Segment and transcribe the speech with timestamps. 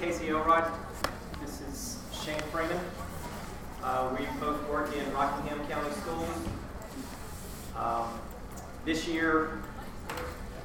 [0.00, 0.64] Casey Elrod.
[1.42, 2.80] This is Shane Freeman.
[3.82, 6.26] Uh, we both work in Rockingham County Schools.
[7.76, 8.18] Um,
[8.86, 9.60] this year,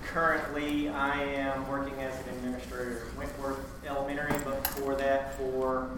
[0.06, 5.90] currently, I am working as an administrator at Wentworth Elementary, but before that, for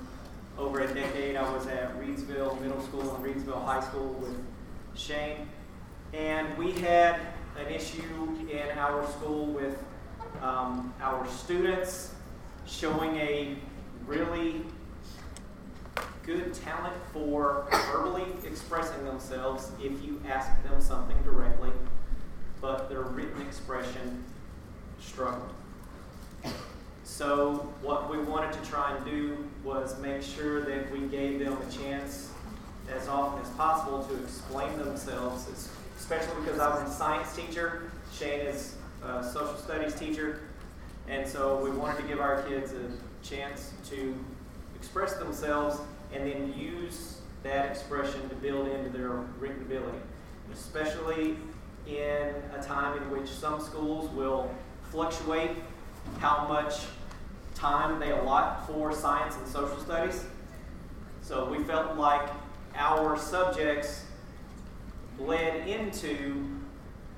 [0.58, 4.36] over a decade, I was at Reidsville Middle School and Reidsville High School with
[4.96, 5.48] Shane.
[6.12, 7.20] And we had
[7.56, 9.78] an issue in our school with
[10.42, 12.15] um, our students
[12.68, 13.56] showing a
[14.06, 14.62] really
[16.24, 21.72] good talent for verbally expressing themselves if you ask them something directly,
[22.61, 24.24] but their written expression
[25.00, 25.54] struggled.
[27.04, 31.58] So, what we wanted to try and do was make sure that we gave them
[31.58, 32.31] a chance
[32.94, 35.47] as often as possible to explain themselves,
[35.97, 37.89] especially because I was a science teacher.
[38.14, 40.42] Shane is a social studies teacher.
[41.08, 44.16] And so we wanted to give our kids a chance to
[44.75, 45.80] express themselves
[46.13, 49.97] and then use that expression to build into their written ability,
[50.53, 51.38] especially
[51.88, 54.52] in a time in which some schools will
[54.91, 55.52] fluctuate
[56.19, 56.73] how much
[57.55, 60.25] time they allot for science and social studies.
[61.22, 62.30] So we felt like
[62.75, 64.05] our subjects
[65.17, 66.45] bled into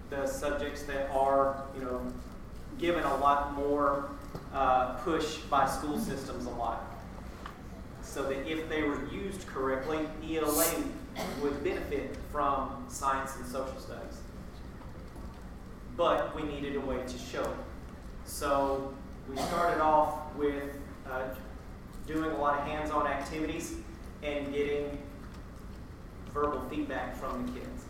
[0.10, 2.02] the subjects that are, you know,
[2.80, 4.10] given a lot more
[4.54, 6.84] uh, push by school systems a lot.
[8.02, 10.66] So that if they were used correctly, ELA
[11.42, 14.20] would benefit from science and social studies.
[15.96, 17.50] But we needed a way to show it.
[18.26, 18.94] So
[19.30, 20.78] we started off with
[21.10, 21.24] uh,
[22.08, 23.76] doing a lot of hands on activities
[24.24, 24.98] and getting
[26.34, 27.86] verbal feedback from the kids.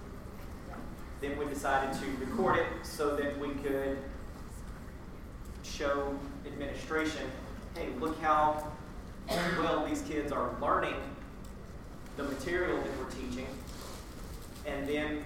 [1.21, 3.97] Then we decided to record it so that we could
[5.69, 7.29] show administration,
[7.75, 8.71] hey, look how
[9.59, 10.95] well these kids are learning
[12.17, 13.47] the material that we're teaching.
[14.65, 15.23] And then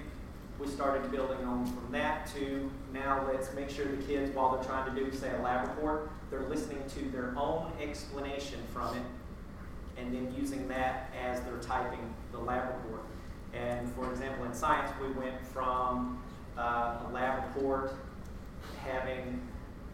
[0.59, 4.63] we started building on from that to now let's make sure the kids, while they're
[4.63, 9.03] trying to do, say, a lab report, they're listening to their own explanation from it
[9.97, 13.05] and then using that as they're typing the lab report.
[13.53, 16.21] And for example, in science, we went from
[16.57, 17.95] uh, a lab report
[18.83, 19.41] having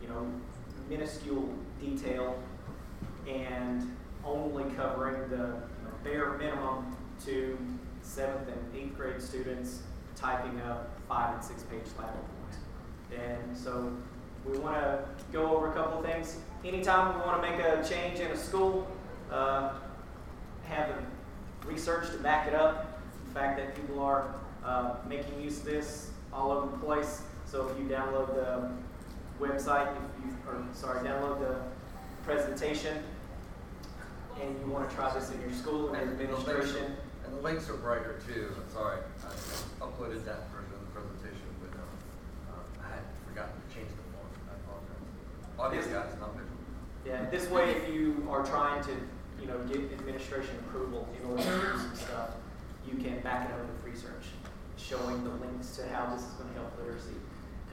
[0.09, 0.27] know,
[0.89, 1.49] minuscule
[1.79, 2.37] detail
[3.27, 7.57] and only covering the you know, bare minimum to
[8.01, 9.83] seventh and eighth grade students
[10.15, 12.57] typing up five and six page lab reports.
[13.15, 13.91] And so
[14.45, 16.37] we want to go over a couple of things.
[16.65, 18.87] Anytime we want to make a change in a school,
[19.31, 19.73] uh,
[20.63, 20.89] have
[21.65, 23.01] research to back it up.
[23.27, 24.33] The fact that people are
[24.63, 27.21] uh, making use of this all over the place.
[27.45, 28.69] So if you download the
[29.39, 31.55] website, if you, or sorry, download the
[32.23, 33.03] presentation,
[34.41, 36.95] and you want to try this in your school and administration.
[37.25, 38.51] And the links are brighter too.
[38.55, 41.89] I'm sorry, I uploaded that version of the presentation, but um,
[42.51, 44.33] uh, I had forgotten to change the font.
[44.49, 45.03] I apologize.
[45.59, 46.57] Audio guys, not visual.
[47.05, 48.91] Yeah, this way, if you are trying to,
[49.39, 52.29] you know, get administration approval in order to do some stuff,
[52.89, 54.33] you can back it up with research,
[54.77, 57.15] showing the links to how this is going to help literacy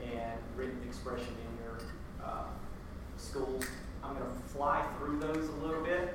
[0.05, 1.79] and written expression in your
[2.25, 2.45] uh,
[3.17, 3.65] schools.
[4.03, 6.15] I'm going to fly through those a little bit.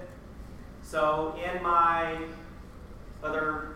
[0.82, 2.18] So, in my
[3.24, 3.76] other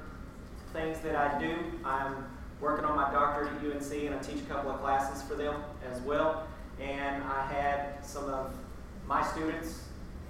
[0.74, 2.16] things that I do, I'm
[2.60, 5.62] working on my doctorate at UNC and I teach a couple of classes for them
[5.90, 6.48] as well.
[6.82, 8.54] And I had some of
[9.08, 9.82] my students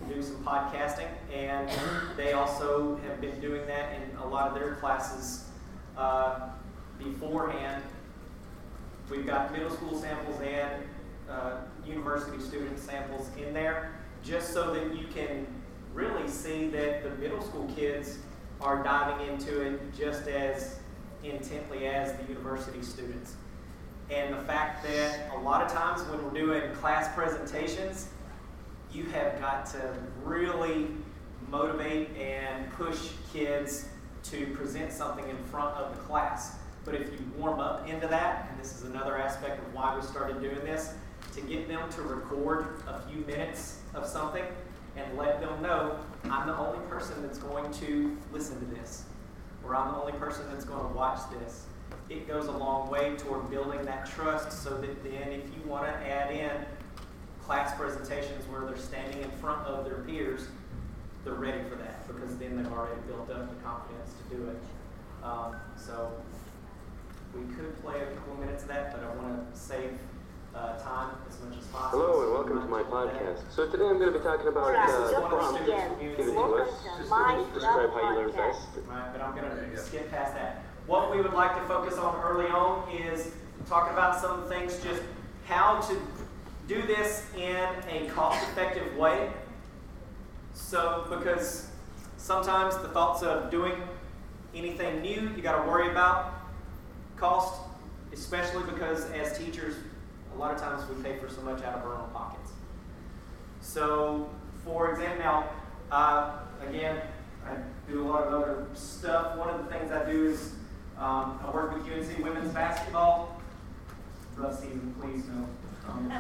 [0.10, 1.70] do some podcasting, and
[2.18, 5.46] they also have been doing that in a lot of their classes
[5.98, 6.50] uh,
[7.00, 7.82] beforehand
[9.10, 10.84] We've got middle school samples and
[11.30, 13.94] uh, university student samples in there,
[14.24, 15.48] just so that you can
[15.94, 18.20] really see that the middle school kids
[18.62, 20.80] are diving into it just as
[21.24, 23.36] intently as the university students.
[24.10, 28.10] And the fact that a lot of times when we're doing class presentations,
[28.92, 30.88] you have got to really
[31.50, 33.88] motivate and push kids
[34.24, 36.56] to present something in front of the class.
[36.84, 40.02] But if you warm up into that, and this is another aspect of why we
[40.04, 40.94] started doing this,
[41.36, 44.44] to get them to record a few minutes of something
[44.96, 46.00] and let them know
[46.30, 49.04] I'm the only person that's going to listen to this,
[49.64, 51.66] or I'm the only person that's going to watch this.
[52.10, 55.86] It goes a long way toward building that trust so that then if you want
[55.86, 56.52] to add in
[57.44, 60.48] class presentations where they're standing in front of their peers,
[61.24, 64.58] they're ready for that because then they've already built up the confidence to do it.
[65.24, 66.12] Um, so
[67.36, 69.92] we could play a couple minutes of that, but I want to save
[70.56, 72.00] uh, time as much as possible.
[72.06, 73.36] Hello and welcome to my potential of that.
[73.38, 73.52] podcast.
[73.56, 75.30] So today I'm going to be talking about Alright, uh, This is so one of
[75.30, 75.56] the prom.
[75.56, 76.70] students again, from Give it to us.
[76.98, 78.36] Just describe how you learn podcast.
[78.36, 78.88] best.
[78.88, 80.64] Right, but I'm gonna skip past that.
[80.88, 83.32] What we would like to focus on early on is
[83.68, 85.02] talking about some things, just
[85.46, 85.98] how to
[86.68, 89.30] do this in a cost-effective way.
[90.54, 91.68] So, because
[92.18, 93.74] sometimes the thoughts of doing
[94.56, 96.34] anything new, you gotta worry about
[97.18, 97.60] cost,
[98.14, 99.76] especially because as teachers,
[100.36, 102.52] a lot of times we pay for so much out of our own pockets.
[103.62, 104.30] So,
[104.64, 105.50] for example, now,
[105.92, 107.02] uh, again,
[107.46, 107.56] I
[107.90, 109.38] do a lot of other stuff.
[109.38, 110.54] One of the things I do is
[110.98, 113.42] um, I work with UNC women's basketball.
[114.36, 115.48] Rough season, please no.
[115.88, 116.12] Um,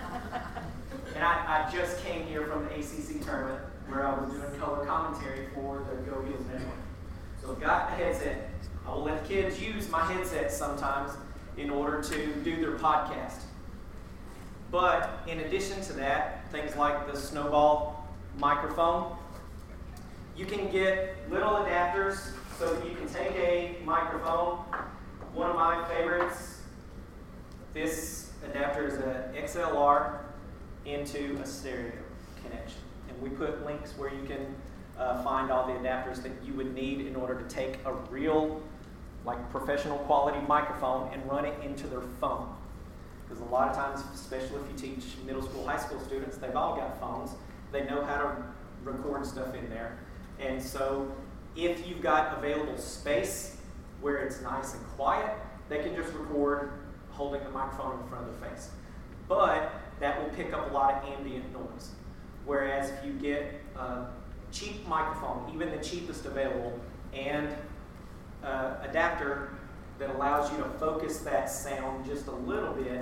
[1.15, 4.85] and I, I just came here from the ACC tournament where I was doing color
[4.85, 6.77] commentary for the Go Heels Network.
[7.41, 8.49] So I've got a headset.
[8.87, 11.11] I will let kids use my headset sometimes
[11.57, 13.41] in order to do their podcast.
[14.71, 18.07] But in addition to that, things like the Snowball
[18.37, 19.15] microphone,
[20.35, 24.57] you can get little adapters so that you can take a microphone.
[25.33, 26.61] One of my favorites,
[27.73, 30.19] this adapter is an XLR
[30.85, 31.93] into a stereo
[32.41, 32.79] connection.
[33.09, 34.55] And we put links where you can
[34.97, 38.61] uh, find all the adapters that you would need in order to take a real,
[39.25, 42.55] like professional quality microphone and run it into their phone.
[43.27, 46.55] Because a lot of times, especially if you teach middle school, high school students, they've
[46.55, 47.31] all got phones.
[47.71, 48.43] They know how to
[48.83, 49.97] record stuff in there.
[50.39, 51.11] And so,
[51.55, 53.57] if you've got available space
[54.01, 55.31] where it's nice and quiet,
[55.69, 56.73] they can just record
[57.11, 58.69] holding the microphone in front of their face.
[59.27, 61.91] But that will pick up a lot of ambient noise.
[62.45, 64.07] Whereas if you get a
[64.51, 66.79] cheap microphone, even the cheapest available,
[67.13, 67.49] and
[68.43, 69.49] uh, adapter
[69.99, 73.01] that allows you to focus that sound just a little bit,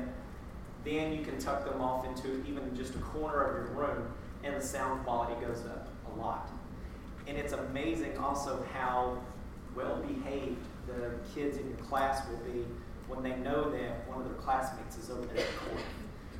[0.83, 4.07] then you can tuck them off into even just a corner of your room,
[4.43, 6.49] and the sound quality goes up a lot.
[7.27, 9.17] And it's amazing also how
[9.75, 12.65] well behaved the kids in your class will be
[13.07, 15.85] when they know that one of their classmates is over there recording.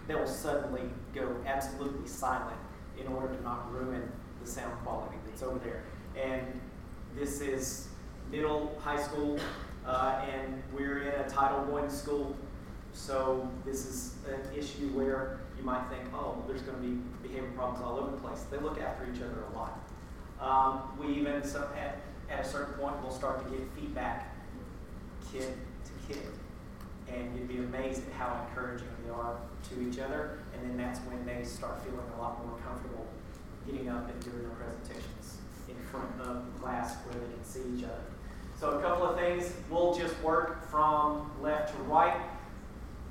[0.08, 0.84] They will suddenly
[1.14, 2.58] go absolutely silent
[3.00, 4.12] in order to not ruin
[4.44, 5.84] the sound quality that's over there.
[6.22, 6.60] And
[7.16, 7.88] this is
[8.30, 9.40] middle, high school,
[9.86, 12.36] uh, and we're in a Title I school,
[12.94, 17.52] so this is an issue where you might think, oh, there's going to be behavior
[17.56, 18.44] problems all over the place.
[18.52, 19.80] They look after each other a lot.
[20.40, 24.36] Um, we even, at, at a certain point, we'll start to get feedback
[25.32, 25.54] kid
[25.86, 26.28] to kid.
[27.08, 29.36] And you'd be amazed at how encouraging they are
[29.70, 30.40] to each other.
[30.54, 33.06] And then that's when they start feeling a lot more comfortable
[33.66, 35.38] getting up and doing their presentations
[35.70, 38.13] in front of the class where they can see each other.
[38.64, 42.16] So a couple of things, we'll just work from left to right.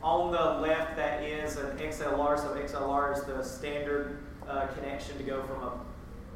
[0.02, 2.38] On the left, that is an XLR.
[2.38, 5.72] So XLR is the standard uh, connection to go from a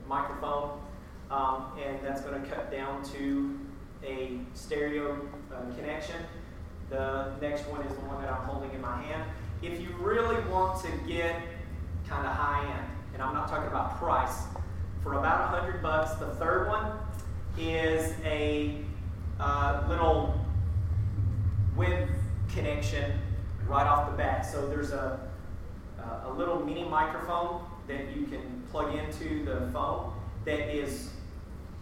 [0.07, 0.79] microphone,
[1.31, 3.59] um, and that's going to cut down to
[4.05, 5.19] a stereo
[5.51, 6.17] uh, connection.
[6.91, 9.31] The next one is the one that I'm holding in my hand.
[9.63, 11.41] If you really want to get
[12.07, 14.43] kind of high end, and I'm not talking about price,
[15.03, 16.93] for about a hundred bucks, the third one
[17.59, 18.85] is a
[19.41, 20.39] uh, little
[21.77, 22.09] web
[22.53, 23.19] connection
[23.67, 24.47] right off the bat.
[24.47, 25.21] So there's a,
[26.25, 30.13] a little mini microphone that you can plug into the phone
[30.45, 31.11] that is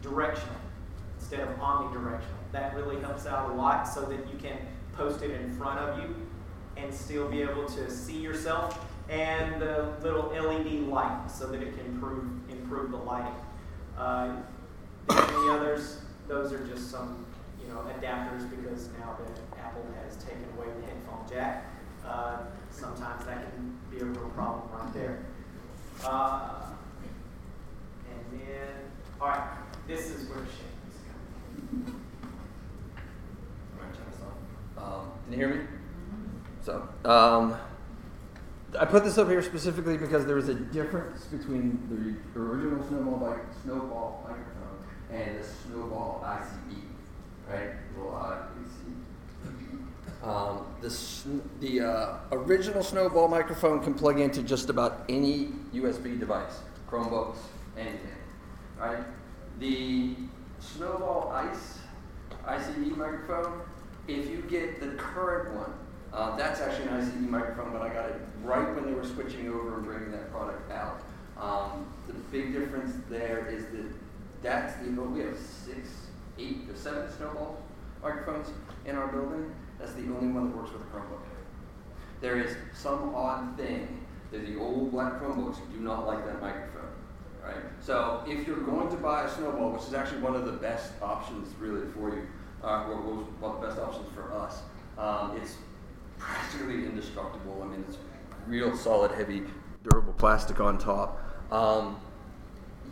[0.03, 0.57] directional
[1.19, 2.23] instead of omnidirectional.
[2.53, 4.59] That really helps out a lot so that you can
[4.93, 6.15] post it in front of you
[6.77, 11.77] and still be able to see yourself and the little LED light so that it
[11.77, 13.35] can improve improve the lighting.
[13.97, 14.37] Uh,
[15.09, 17.25] the others, those are just some
[17.67, 21.67] you know adapters because now that Apple has taken away the headphone jack,
[22.07, 22.39] uh,
[22.71, 25.19] sometimes that can be a real problem right there.
[26.05, 26.61] Uh,
[28.11, 28.69] and then,
[29.21, 29.49] all right,
[29.87, 32.01] this is where Shane is coming.
[33.73, 35.01] I'm gonna turn this off.
[35.01, 35.65] Um, can you hear me?
[36.63, 37.55] So, um,
[38.79, 41.79] I put this up here specifically because there was a difference between
[42.35, 44.55] the original snowball, mic- snowball microphone
[45.11, 46.43] and the snowball ICE,
[47.49, 47.71] right?
[50.25, 50.89] Um, the
[51.61, 57.37] the uh, original snowball microphone can plug into just about any USB device, Chromebooks,
[57.77, 58.01] anything,
[58.79, 59.05] right?
[59.61, 60.15] The
[60.61, 61.79] snowball ice
[62.47, 63.61] ICE microphone,
[64.09, 65.75] if you get the current one,
[66.15, 69.49] uh, that's actually an ICE microphone, but I got it right when they were switching
[69.49, 71.01] over and bringing that product out.
[71.39, 73.93] Um, the big difference there is that
[74.43, 75.89] that's the we have six,
[76.39, 77.59] eight, or seven snowball
[78.03, 78.49] microphones
[78.85, 79.53] in our building.
[79.79, 81.23] That's the only one that works with a Chromebook.
[82.21, 84.01] There is some odd thing
[84.31, 85.59] They're the old black Chromebooks.
[85.73, 86.91] Do not like that microphone,
[87.43, 87.57] right?
[87.81, 90.93] So if you're going to buy a snowball, which is actually one of the best
[91.03, 92.27] options really for you,
[92.63, 94.63] uh, or one of the best options for us,
[94.99, 95.57] um, it's
[96.19, 97.61] practically indestructible.
[97.63, 97.99] I mean, it's
[98.47, 99.43] real solid, heavy,
[99.83, 101.21] durable plastic on top.
[101.53, 102.01] Um,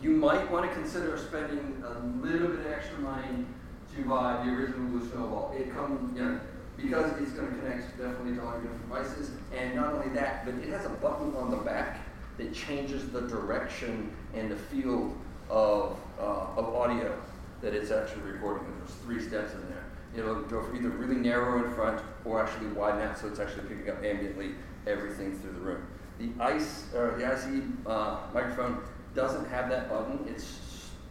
[0.03, 3.45] you might want to consider spending a little bit of extra money
[3.95, 5.55] to buy the original Blue Snowball.
[5.57, 6.39] It comes, you know,
[6.75, 10.43] because it's going to connect definitely to all your different devices, and not only that,
[10.43, 11.99] but it has a button on the back
[12.37, 15.17] that changes the direction and the field
[15.49, 17.17] of, uh, of audio
[17.61, 18.67] that it's actually recording.
[18.79, 19.85] There's three steps in there.
[20.17, 23.89] It'll go either really narrow in front or actually widen out so it's actually picking
[23.89, 24.55] up ambiently
[24.85, 25.87] everything through the room.
[26.19, 28.79] The ICE or the ICE uh, microphone
[29.15, 30.25] doesn't have that button.
[30.27, 30.59] It's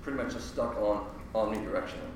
[0.03, 2.11] pretty much just stuck on omnidirectional.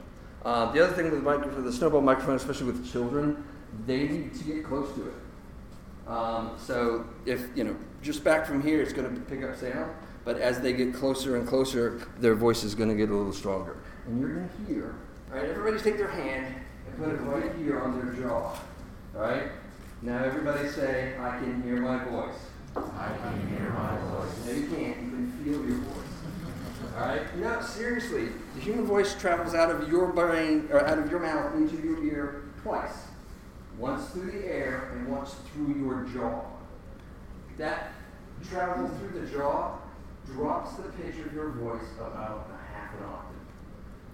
[0.44, 3.44] Uh, the other thing with microphone, the snowball microphone, especially with children,
[3.86, 6.10] they need to get close to it.
[6.10, 9.92] Um, so if you know, just back from here, it's going to pick up sound.
[10.24, 13.32] But as they get closer and closer, their voice is going to get a little
[13.32, 13.76] stronger.
[14.06, 14.94] And you're going to hear.
[15.30, 16.54] All right, everybody take their hand
[16.86, 18.56] and put it right here on their jaw.
[19.14, 19.50] All right.
[20.02, 22.36] Now everybody say, "I can hear my voice."
[22.76, 24.46] I can hear my voice.
[24.46, 25.15] No, you can't.
[25.46, 26.92] Feel your voice.
[26.96, 27.36] All right.
[27.38, 28.30] No, seriously.
[28.56, 32.02] The human voice travels out of your brain or out of your mouth into your
[32.02, 33.04] ear twice.
[33.78, 36.42] Once through the air and once through your jaw.
[37.58, 37.92] That
[38.50, 39.78] travel through the jaw
[40.26, 43.36] drops the pitch of your voice about a half an octave.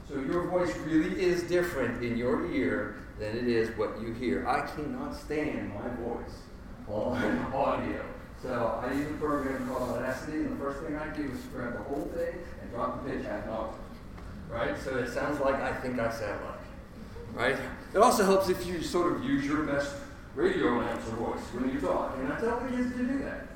[0.06, 4.46] So your voice really is different in your ear than it is what you hear.
[4.46, 6.42] I cannot stand my voice
[6.86, 8.04] on audio.
[8.42, 11.74] So I use a program called Audacity, and the first thing I do is grab
[11.74, 13.78] the whole thing and drop the pitch half an octave.
[14.50, 14.76] Right?
[14.82, 16.58] So it sounds like I think I sound like.
[17.34, 17.56] Right?
[17.94, 19.94] It also helps if you sort of use your best
[20.34, 22.16] radio announcer voice when you talk.
[22.18, 23.46] And I tell kids to do that.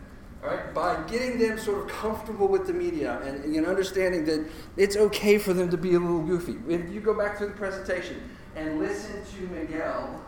[0.40, 0.72] Right?
[0.72, 5.38] By getting them sort of comfortable with the media and, and understanding that it's okay
[5.38, 6.56] for them to be a little goofy.
[6.68, 8.22] If you go back to the presentation
[8.54, 10.22] and listen to Miguel,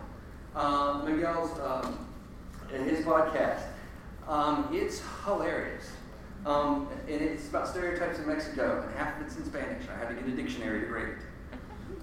[0.57, 2.07] um, Miguel's um,
[2.73, 3.61] and his podcast,
[4.29, 5.85] um, it's hilarious.
[6.47, 9.83] Um, and it's about stereotypes in Mexico, and half of it's in Spanish.
[9.89, 11.19] I had to get a dictionary to read it.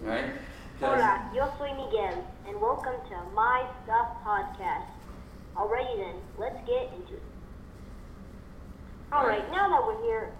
[0.03, 0.25] All right?
[0.79, 4.87] 'Cause- Hola, yo soy Miguel, and welcome to My Stuff Podcast.
[5.55, 7.21] Alrighty then, let's get into it.
[9.13, 10.31] Alright, now that we're here.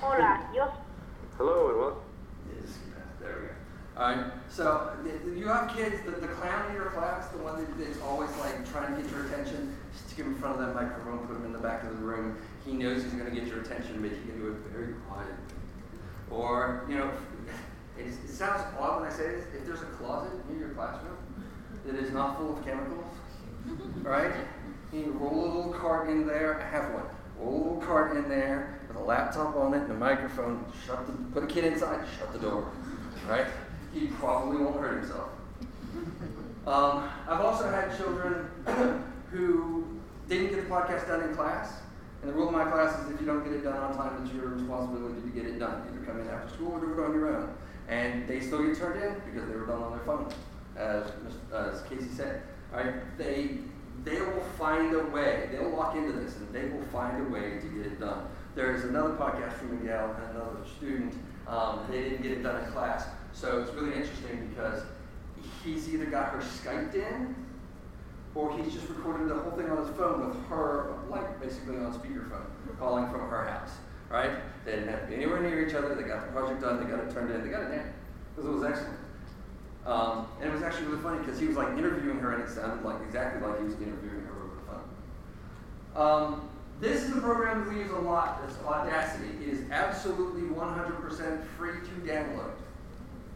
[0.00, 0.72] Hola, yo.
[1.36, 2.00] Hello and welcome.
[2.60, 2.78] Yes,
[3.20, 3.52] there we go.
[3.98, 4.26] All right.
[4.48, 4.92] So
[5.36, 5.96] you have kids.
[6.04, 9.26] The, the clown in your class, the one that's always like trying to get your
[9.26, 11.96] attention, stick him in front of that microphone, put him in the back of the
[11.96, 12.38] room.
[12.64, 15.34] He knows he's going to get your attention, but he can do it very quiet.
[16.30, 17.10] Or you know,
[17.98, 19.44] it, it sounds odd when I say this.
[19.52, 21.16] If there's a closet near your classroom
[21.84, 23.04] that is not full of chemicals,
[24.02, 24.32] right?
[24.92, 26.60] You roll a little cart in there.
[26.60, 27.04] I have one.
[27.40, 30.64] Roll a little cart in there with a laptop on it and a microphone.
[30.86, 32.06] Shut the, put a kid inside.
[32.16, 32.70] Shut the door.
[33.28, 33.46] Right?
[33.92, 35.30] He probably won't hurt himself.
[36.66, 38.48] Um, I've also had children
[39.30, 39.86] who
[40.28, 41.80] didn't get the podcast done in class.
[42.20, 44.22] And the rule of my class is if you don't get it done on time,
[44.22, 45.82] it's your responsibility to get it done.
[45.88, 47.54] Either come in after school or do it on your own.
[47.88, 50.28] And they still get turned in because they were done on their phone,
[50.76, 51.10] as,
[51.54, 52.42] as Casey said.
[53.16, 53.58] They
[54.04, 55.48] they will find a way.
[55.52, 58.28] They'll walk into this and they will find a way to get it done.
[58.54, 61.14] There's another podcast from Miguel and another student.
[61.46, 63.06] Um, they didn't get it done in class.
[63.38, 64.82] So it's really interesting because
[65.62, 67.36] he's either got her Skyped in
[68.34, 71.92] or he's just recorded the whole thing on his phone with her, like basically on
[71.94, 72.46] speakerphone,
[72.80, 73.70] calling from her house.
[74.10, 74.32] Right?
[74.64, 75.94] They didn't have to be anywhere near each other.
[75.94, 76.82] They got the project done.
[76.82, 77.44] They got it turned in.
[77.44, 77.92] They got it in
[78.34, 78.98] because it was excellent.
[79.86, 82.50] Um, and it was actually really funny because he was like interviewing her, and it
[82.50, 86.32] sounded like exactly like he was interviewing her over the phone.
[86.34, 86.48] Um,
[86.80, 88.42] this is a program that we use a lot.
[88.48, 89.28] It's Audacity.
[89.42, 92.52] It is absolutely 100% free to download,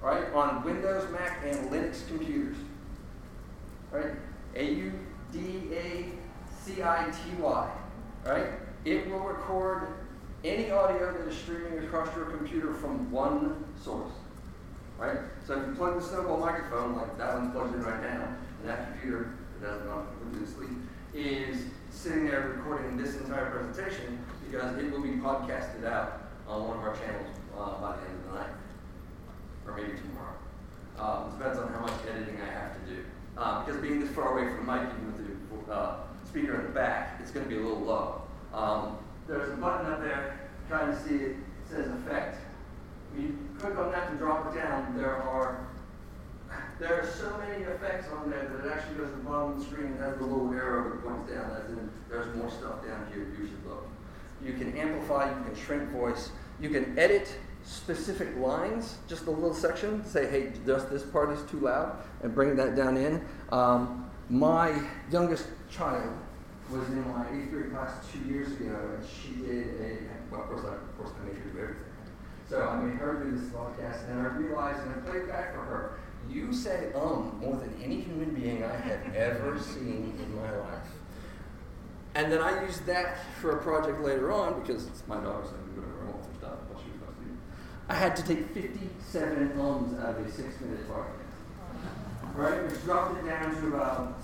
[0.02, 2.56] right, on Windows, Mac, and Linux computers.
[3.90, 4.12] Right?
[4.56, 4.92] A U
[5.32, 6.06] D A
[6.60, 7.70] C I T Y.
[8.24, 8.46] Right?
[8.84, 9.88] It will record
[10.44, 14.12] any audio that is streaming across your computer from one source.
[14.98, 15.18] Right?
[15.46, 18.28] So if you plug the snowball microphone, like that one's plugged in right now,
[18.60, 24.76] and that computer that gone completely to is sitting there recording this entire presentation because
[24.78, 28.32] it will be podcasted out on one of our channels uh, by the end of
[28.32, 28.61] the night.
[29.66, 30.36] Or maybe tomorrow.
[30.98, 33.04] Um, depends on how much editing I have to do.
[33.36, 36.64] Um, because being this far away from the mic, even with the uh, speaker in
[36.64, 38.22] the back, it's going to be a little low.
[38.52, 41.36] Um, there's a button up there, trying to see it, it
[41.70, 42.38] says effect.
[43.12, 45.66] When you click on that to drop it down, there are
[46.78, 49.58] There are so many effects on there that it actually goes to the bottom of
[49.58, 52.84] the screen and has the little arrow that points down, as in there's more stuff
[52.84, 53.86] down here you should look.
[54.44, 57.32] You can amplify, you can shrink voice, you can edit
[57.64, 62.34] specific lines, just a little section, say, hey, just this part is too loud, and
[62.34, 63.24] bring that down in.
[63.50, 66.12] Um, my youngest child
[66.70, 69.98] was in my eighth grade class two years ago, and she did a,
[70.30, 71.84] well, of course, I, of course, I made her do everything.
[72.48, 75.60] So I made her do this podcast, and I realized, and I played back for
[75.60, 75.98] her,
[76.30, 80.88] you say um more than any human being I have ever seen in my life.
[82.14, 85.54] And then I used that for a project later on because it's my daughter, so
[85.54, 87.38] I can do with stuff while she was asleep.
[87.88, 92.34] I had to take 57 ums out of a six minute podcast.
[92.34, 92.62] Right?
[92.64, 94.22] Which dropped it down to about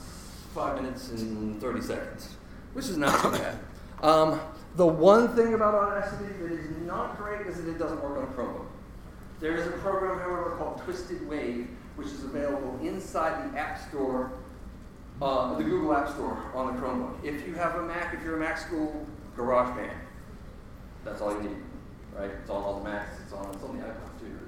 [0.54, 2.36] five minutes and 30 seconds,
[2.72, 3.58] which is not too bad.
[4.02, 4.40] Um,
[4.76, 8.26] the one thing about Audacity that is not great is that it doesn't work on
[8.34, 8.66] Chromebook.
[9.40, 14.32] There is a program, however, called Twisted Wave, which is available inside the App Store,
[15.20, 17.24] uh, the Google App Store on the Chromebook.
[17.24, 19.94] If you have a Mac, if you're a Mac school, GarageBand.
[21.04, 21.56] That's all you need,
[22.18, 22.30] right?
[22.40, 23.20] It's on all the Macs.
[23.22, 24.38] It's on, it's on the iPhones too?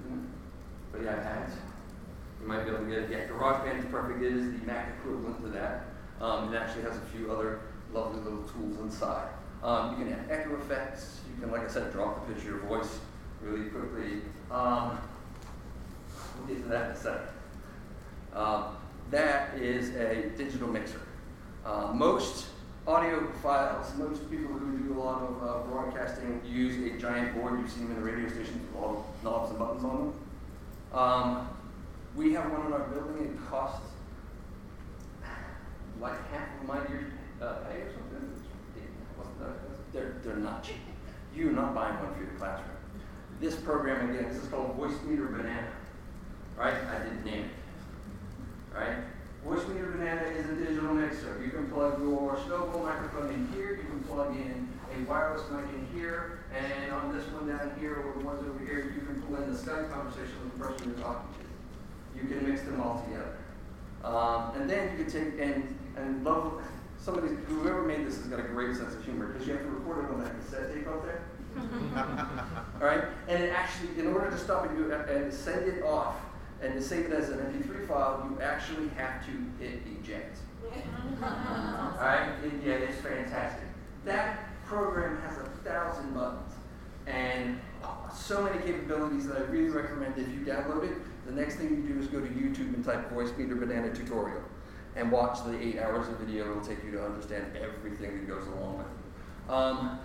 [0.92, 1.52] But the iPads.
[2.40, 3.10] You might be able to get it.
[3.10, 4.22] Yeah, GarageBand is perfect.
[4.22, 5.84] It is the Mac equivalent to that.
[6.20, 7.60] Um, it actually has a few other
[7.92, 9.28] lovely little tools inside.
[9.62, 11.20] Um, you can add echo effects.
[11.28, 12.98] You can, like I said, drop the pitch of your voice
[13.42, 14.22] really quickly.
[14.50, 14.98] Um,
[16.38, 17.28] we'll get to that in a second.
[18.34, 18.76] Um,
[19.10, 21.02] that is a digital mixer.
[21.64, 22.46] Uh, most
[22.90, 27.60] audio files, most people who do a lot of uh, broadcasting use a giant board.
[27.60, 30.98] You've seen them in the radio stations with all knobs and buttons on them.
[30.98, 31.48] Um,
[32.16, 33.26] we have one in our building.
[33.26, 33.86] It costs
[36.00, 38.28] like half of my year's uh, pay or something.
[39.92, 40.76] They're, they're not cheap.
[41.34, 42.76] You're not buying one for your classroom.
[43.40, 45.68] This program, again, this is called Voice Meter Banana.
[46.56, 46.74] Right?
[46.74, 48.76] I didn't name it.
[48.76, 48.96] Right?
[49.46, 51.40] Voicemeeter Banana is a digital mixer.
[51.42, 53.70] You can plug your Snowball microphone in here.
[53.70, 56.40] You can plug in a wireless mic in here.
[56.54, 59.50] And on this one down here, or the ones over here, you can pull in
[59.50, 62.20] the Skype conversation with the person you're talking to.
[62.20, 63.36] You can mix them all together.
[64.04, 66.62] Um, and then you can take and and love
[66.98, 69.68] somebody whoever made this has got a great sense of humor because you have to
[69.68, 71.22] record it on that cassette tape out there.
[72.80, 76.16] All right, and it actually, in order to stop it you, and send it off
[76.62, 80.38] and to save it as an MP3 file, you actually have to hit eject.
[81.22, 81.28] All
[81.98, 82.32] right,
[82.64, 83.64] yeah, it's fantastic.
[84.04, 86.52] That program has a thousand buttons
[87.06, 87.58] and
[88.14, 90.96] so many capabilities that I really recommend if you download it.
[91.26, 94.42] The next thing you do is go to YouTube and type Voicemeeter Banana tutorial
[94.96, 98.46] and watch the eight hours of video it'll take you to understand everything that goes
[98.48, 99.52] along with it.
[99.52, 100.00] Um,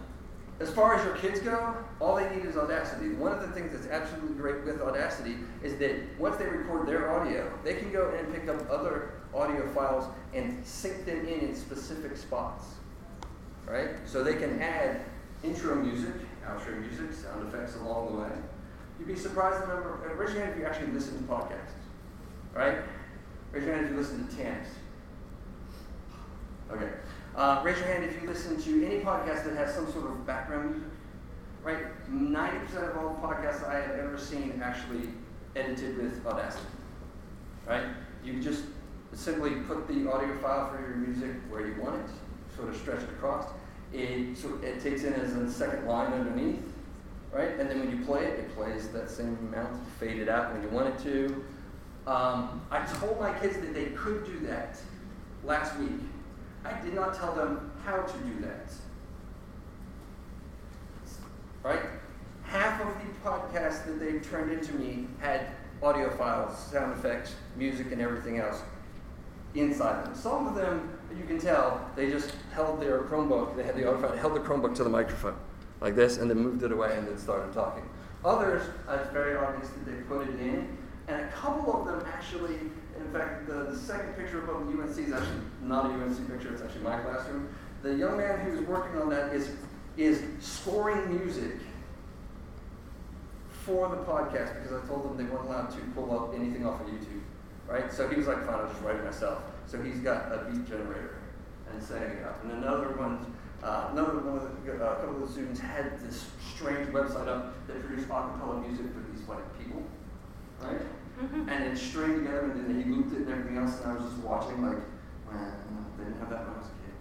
[0.59, 3.09] as far as your kids go, all they need is Audacity.
[3.09, 7.11] One of the things that's absolutely great with Audacity is that once they record their
[7.11, 11.55] audio, they can go and pick up other audio files and sync them in in
[11.55, 12.65] specific spots.
[13.65, 13.89] Right?
[14.05, 15.01] So they can add
[15.43, 16.13] intro music,
[16.47, 18.31] outro music, sound effects along the way.
[18.97, 21.75] You'd be surprised the number, uh, your hand if you actually listen to podcasts.
[22.53, 22.77] Right?
[23.51, 24.67] Raise your hand if you listen to TAMS.
[26.71, 26.89] Okay.
[27.35, 30.25] Uh, raise your hand if you listen to any podcast that has some sort of
[30.25, 30.89] background music.
[31.63, 32.09] Right?
[32.09, 35.09] 90% of all the podcasts I have ever seen actually
[35.55, 36.65] edited with Audacity.
[37.67, 37.83] Right?
[38.23, 38.63] You just
[39.13, 43.01] simply put the audio file for your music where you want it, sort of stretch
[43.01, 43.47] it across.
[43.93, 46.61] It, so it takes in as a second line underneath,
[47.31, 47.59] right?
[47.59, 50.61] And then when you play it, it plays that same amount, fade it out when
[50.61, 51.43] you want it to.
[52.09, 54.77] Um, I told my kids that they could do that
[55.43, 56.01] last week.
[56.65, 58.73] I did not tell them how to do that.
[61.63, 61.81] Right?
[62.43, 65.47] Half of the podcasts that they turned into me had
[65.81, 68.61] audio files, sound effects, music, and everything else
[69.53, 70.15] inside them.
[70.15, 74.01] Some of them, you can tell, they just held their Chromebook, they had the audio
[74.01, 75.35] file, held the Chromebook to the microphone
[75.81, 77.87] like this, and then moved it away and then started talking.
[78.23, 82.55] Others, it's very obvious that they put it in, and a couple of them actually,
[82.55, 86.53] in fact, the, the second picture above the UNC is actually not a UNC picture,
[86.53, 87.47] it's actually my classroom.
[87.83, 89.51] The young man who's working on that is,
[89.97, 91.57] is scoring music
[93.49, 96.81] for the podcast because I told them they weren't allowed to pull up anything off
[96.81, 97.21] of YouTube.
[97.67, 97.91] Right?
[97.91, 99.41] So he was like, fine, I'll just write it myself.
[99.67, 101.17] So he's got a beat generator
[101.71, 102.43] and setting it up.
[102.43, 105.99] And another one, uh, another one of the, uh, a couple of the students had
[105.99, 109.81] this strange website up that produced acapella music for these like people
[110.61, 110.81] right?
[111.21, 111.49] Mm-hmm.
[111.49, 114.03] And it stringed together, and then he looped it and everything else, and I was
[114.11, 114.77] just watching, like,
[115.27, 115.51] well,
[115.97, 116.95] they didn't have that when I was a kid.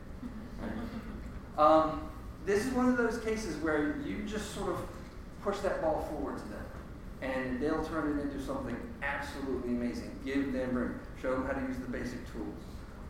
[1.59, 1.67] Right?
[1.67, 2.11] Um,
[2.47, 4.79] this is one of those cases where you just sort of
[5.43, 6.61] push that ball forward to them.
[7.23, 10.11] and they'll turn it into something absolutely amazing.
[10.25, 11.01] Give them room.
[11.21, 12.55] Show them how to use the basic tools.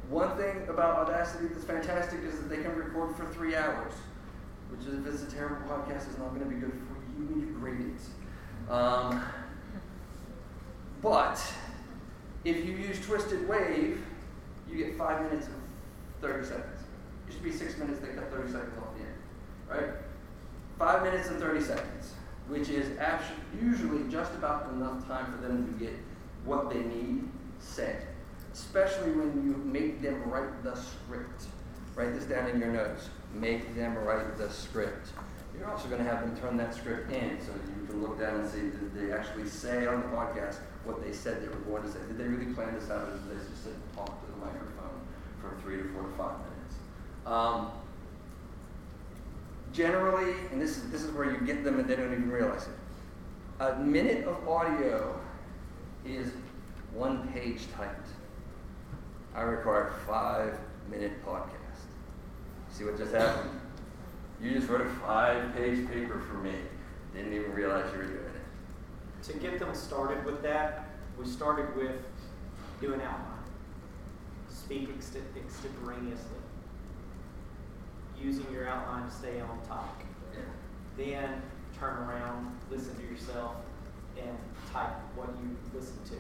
[0.09, 3.93] One thing about Audacity that's fantastic is that they can record for three hours,
[4.71, 7.27] which is, if it's a terrible podcast, is not going to be good for you
[7.27, 8.71] when you grade it.
[8.71, 9.23] Um,
[11.05, 11.39] but
[12.47, 14.03] if you use Twisted Wave,
[14.69, 15.63] you get five minutes and
[16.23, 16.81] 30 seconds.
[17.29, 19.15] It to be six minutes, they cut 30 seconds off the end,
[19.69, 19.95] right?
[20.79, 22.15] Five minutes and 30 seconds,
[22.49, 25.95] which is actually usually just about enough time for them to get
[26.47, 28.07] what they need said,
[28.55, 31.45] especially when you make them write the script.
[31.95, 33.11] Write this down in your notes.
[33.35, 35.09] Make them write the script.
[35.59, 38.41] You're also going to have them turn that script in so you can look down
[38.41, 41.83] and see did they actually say on the podcast what they said they were going
[41.83, 41.99] to say.
[42.09, 44.39] Did they really plan this out or did they just sit and talk to the
[44.39, 45.01] microphone
[45.41, 46.77] for three to four to five minutes?
[47.27, 47.71] Um,
[49.73, 52.65] generally, and this is, this is where you get them and they don't even realize
[52.65, 52.75] it,
[53.61, 55.19] a minute of audio
[56.05, 56.33] is
[56.93, 58.09] one page typed.
[59.35, 60.59] I require five
[60.91, 61.51] minute podcast.
[62.71, 63.61] See what just happened?
[64.45, 66.53] You just wrote a five page paper for me.
[67.15, 69.23] Didn't even realize you were doing it.
[69.23, 71.97] To get them started with that, we started with
[72.79, 73.43] do an outline.
[74.51, 76.43] Speak ext- extemporaneously.
[78.21, 80.07] Using your outline to stay on topic.
[80.35, 80.41] Yeah.
[80.99, 81.43] Then
[81.81, 83.55] turn around, listen to yourself,
[84.19, 84.37] and
[84.71, 86.17] type what you listen to.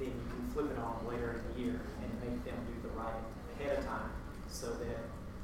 [0.00, 2.94] Then you can flip it on later in the year and make them do the
[2.96, 3.24] writing
[3.60, 4.10] ahead of time
[4.48, 4.98] so that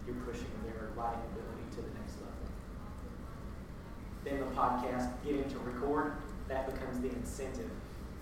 [0.06, 2.46] you're pushing their writing ability to the next level.
[4.24, 6.14] Then the podcast, getting to record,
[6.48, 7.70] that becomes the incentive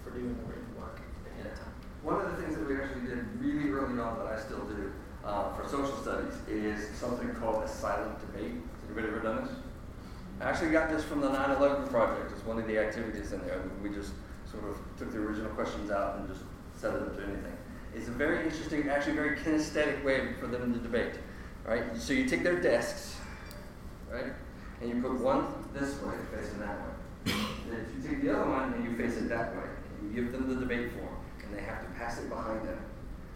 [0.04, 1.74] for doing the written work ahead of time.
[2.02, 4.92] One of the things that we actually did really early on that I still do
[5.24, 8.52] uh, for social studies is something called a silent debate.
[8.52, 9.54] Has anybody ever done this?
[10.40, 12.32] I actually got this from the 9/11 project.
[12.32, 13.62] It's one of the activities in there.
[13.82, 14.12] We just
[14.50, 16.40] sort of took the original questions out and just
[16.74, 17.56] set it up to anything.
[17.94, 21.14] It's a very interesting, actually very kinesthetic way for them to debate.
[21.64, 21.84] Right?
[21.96, 23.16] So you take their desks,
[24.10, 24.32] right,
[24.80, 27.34] and you put one this way facing that way.
[27.68, 29.68] Then if you take the other one and you face it that way,
[30.02, 32.78] you give them the debate form, and they have to pass it behind them.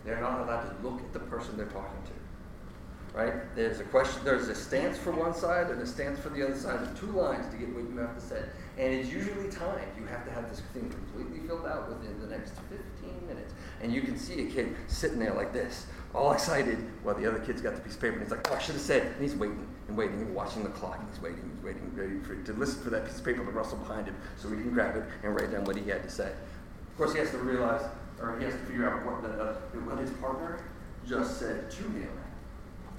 [0.05, 3.17] They're not allowed to look at the person they're talking to.
[3.17, 3.55] Right?
[3.55, 6.59] There's a question, there's a stance for one side and a stance for the other
[6.59, 6.81] side.
[6.81, 8.43] There's two lines to get what you have to say.
[8.77, 9.87] And it's usually timed.
[9.97, 13.55] You have to have this thing completely filled out within the next 15 minutes.
[13.81, 17.41] And you can see a kid sitting there like this, all excited, while the other
[17.41, 19.03] kid's got the piece of paper and he's like, oh, I should have said.
[19.03, 20.99] And he's waiting and waiting and watching the clock.
[20.99, 23.51] And he's waiting, he's waiting, ready for, to listen for that piece of paper to
[23.51, 26.11] rustle behind him so he can grab it and write down what he had to
[26.11, 26.31] say.
[26.31, 27.83] Of course, he has to realize,
[28.21, 30.63] or he has to figure out what, the, uh, what his partner
[31.07, 32.11] just said to him.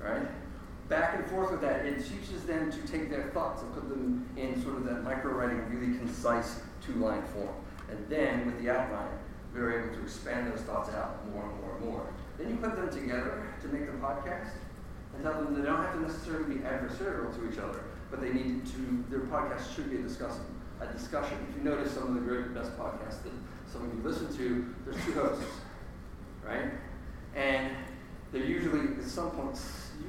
[0.02, 0.28] Right?
[0.90, 4.28] Back and forth with that, it teaches them to take their thoughts and put them
[4.38, 7.56] in sort of that micro writing, really concise two line form.
[7.90, 9.08] And then with the outline,
[9.54, 12.08] we are able to expand those thoughts out more and more and more.
[12.38, 14.52] Then you put them together to make the podcast
[15.14, 18.34] and tell them they don't have to necessarily be adversarial to each other, but they
[18.34, 20.44] need to, their podcast should be a discussion.
[20.82, 21.38] A discussion.
[21.50, 23.32] If you notice some of the great best podcasts that
[23.72, 25.46] some of you listen to, there's two hosts,
[26.46, 26.72] right?
[27.34, 27.72] And
[28.34, 29.58] they're usually, at some point,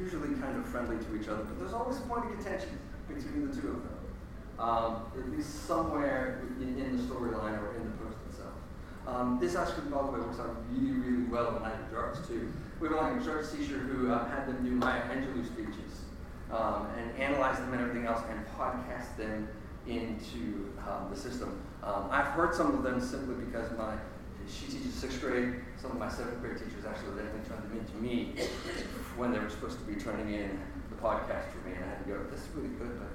[0.01, 3.49] usually kind of friendly to each other, but there's always a point of contention between
[3.49, 3.99] the two of them.
[4.59, 8.55] Um, at least somewhere in, in the storyline or in the post itself.
[9.07, 12.53] Um, this actually, by the way, works out really, really well in of Jarts, too.
[12.81, 16.03] We have a Night of teacher who uh, had them do Maya Angelou speeches
[16.53, 19.49] um, and analyze them and everything else and podcast them
[19.87, 21.61] into um, the system.
[21.83, 23.95] Um, I've heard some of them simply because my
[24.49, 25.55] she teaches sixth grade.
[25.77, 28.35] Some of my seventh grade teachers actually definitely turned them into me
[29.17, 32.05] when they were supposed to be turning in the podcast for me, and I had
[32.05, 32.23] to go.
[32.31, 33.11] This is really good, but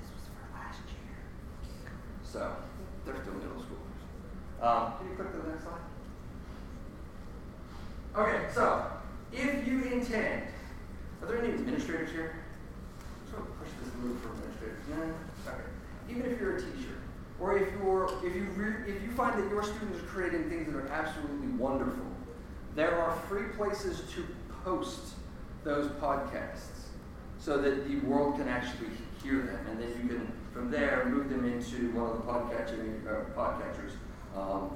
[0.00, 1.20] this was for last year.
[2.22, 2.56] So
[3.04, 3.79] they're still middle schoolers.
[4.60, 5.80] Um, can you click to the next slide?
[8.16, 8.84] Okay, so
[9.32, 10.42] if you intend,
[11.22, 12.34] are there any administrators here?
[13.30, 14.78] Sort of push this little for administrators.
[14.90, 15.50] No.
[15.50, 15.62] Okay.
[16.10, 16.98] Even if you're a teacher,
[17.38, 20.72] or if you're if you re- if you find that your students are creating things
[20.72, 22.04] that are absolutely wonderful,
[22.74, 24.26] there are free places to
[24.64, 25.14] post
[25.64, 26.88] those podcasts
[27.38, 28.88] so that the world can actually
[29.22, 33.06] hear them, and then you can from there move them into one of the podcatching
[33.06, 33.92] uh, podcatchers,
[34.40, 34.70] um,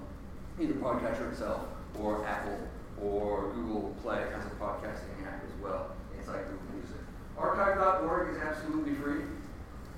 [0.60, 1.62] either Podcatcher itself
[1.98, 2.58] or Apple
[3.02, 6.96] or Google Play has a podcasting app as well inside Google Music.
[7.36, 9.22] Archive.org is absolutely free.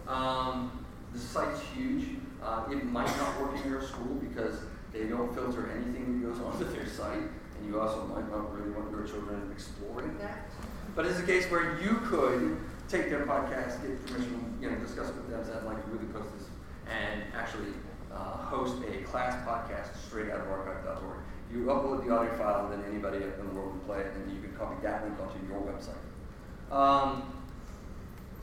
[0.07, 2.19] Um, the site's huge.
[2.43, 4.61] Uh, it might not work in your school because
[4.93, 8.71] they don't filter anything that goes onto their site, and you also might not really
[8.71, 10.49] want your children exploring that.
[10.95, 12.57] But it's a case where you could
[12.89, 16.49] take their podcast, get permission, you know, discuss with them, I'd like really post this
[16.89, 17.73] and actually
[18.17, 21.19] uh, host a class podcast straight out of archive.org.
[21.53, 24.33] You upload the audio file, and then anybody in the world can play it, and
[24.35, 26.75] you can copy that link onto your website.
[26.75, 27.33] Um,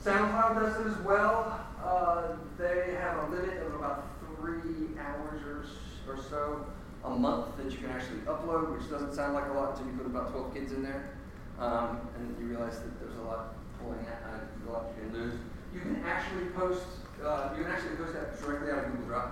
[0.03, 1.59] SoundCloud does it as well.
[1.83, 4.07] Uh, they have a limit of about
[4.37, 5.65] three hours or,
[6.07, 6.65] or so
[7.03, 9.97] a month that you can actually upload, which doesn't sound like a lot until you
[9.97, 11.17] put about 12 kids in there.
[11.59, 15.13] Um, and you realize that there's a lot pulling out, uh, a lot you can
[15.13, 15.33] lose.
[15.73, 16.85] You can actually post,
[17.23, 19.31] uh, you can actually post that directly out of Google Drive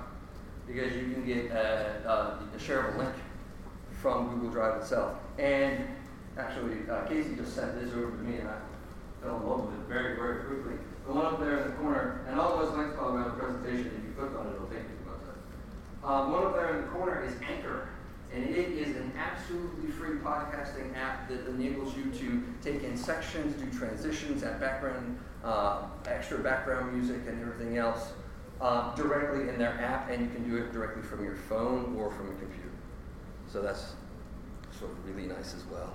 [0.67, 3.15] because you can get a, a, a shareable link
[4.02, 5.17] from Google Drive itself.
[5.38, 5.88] And
[6.38, 8.58] actually, uh, Casey just sent this over to me, and I
[9.21, 10.74] fell in love with it very, very quickly.
[11.06, 13.30] The one up there in the corner, and all those links, by the way, the
[13.32, 16.08] presentation, if you click on it, it'll take you to the website.
[16.08, 17.89] Um, one up there in the corner is Anchor,
[18.34, 23.60] and it is an absolutely free podcasting app that enables you to take in sections,
[23.62, 28.13] do transitions, add background, uh, extra background music, and everything else
[28.62, 32.12] uh, directly in their app, and you can do it directly from your phone or
[32.12, 32.69] from a computer.
[33.47, 33.93] So that's
[34.78, 35.93] sort of really nice as well.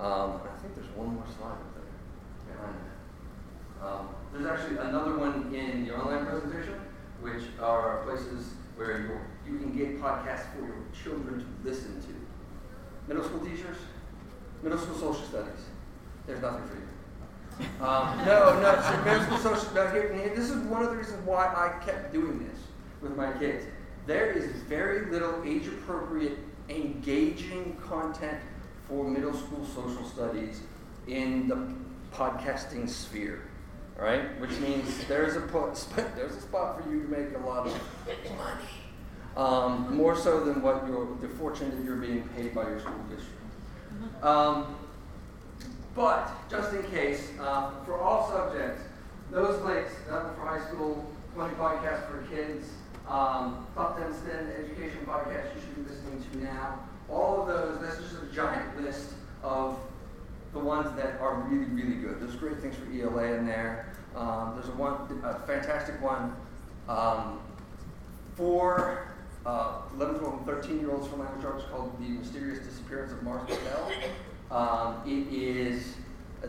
[0.00, 3.86] Um, I think there's one more slide up there behind that.
[3.86, 6.74] Um, there's actually another one in the online presentation,
[7.20, 13.08] which are places where you can get podcasts for your children to listen to.
[13.08, 13.76] Middle school teachers,
[14.62, 15.66] middle school social studies.
[16.26, 16.91] There's nothing for you.
[17.80, 19.74] Um, no, no, so school social.
[19.74, 22.58] Now here, this is one of the reasons why I kept doing this
[23.00, 23.64] with my kids.
[24.06, 26.38] There is very little age-appropriate,
[26.68, 28.38] engaging content
[28.88, 30.60] for middle school social studies
[31.06, 31.68] in the
[32.14, 33.48] podcasting sphere.
[33.96, 35.40] Right, which means there's a
[36.16, 37.72] there's a spot for you to make a lot of
[38.36, 38.68] money
[39.36, 42.94] um, more so than what you're, the fortune that you're being paid by your school
[43.08, 44.24] district.
[44.24, 44.76] Um,
[45.94, 48.82] but just in case, uh, for all subjects,
[49.30, 52.68] those links, nothing for high school, 20 podcasts for kids,
[53.08, 56.78] um, top 10 STEM education podcasts you should be listening to now.
[57.10, 59.10] All of those, that's just a giant list
[59.42, 59.78] of
[60.52, 62.20] the ones that are really, really good.
[62.20, 63.94] There's great things for ELA in there.
[64.14, 66.36] Um, there's a one, a fantastic one
[66.88, 67.40] um,
[68.36, 69.08] for
[69.46, 73.22] uh, 11, 12, and 13 year olds from language arts called The Mysterious Disappearance of
[73.22, 73.90] Mars Patel.
[74.52, 75.94] Um, it is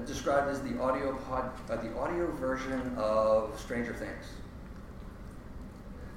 [0.06, 4.26] described as the audio pod, uh, the audio version of Stranger Things.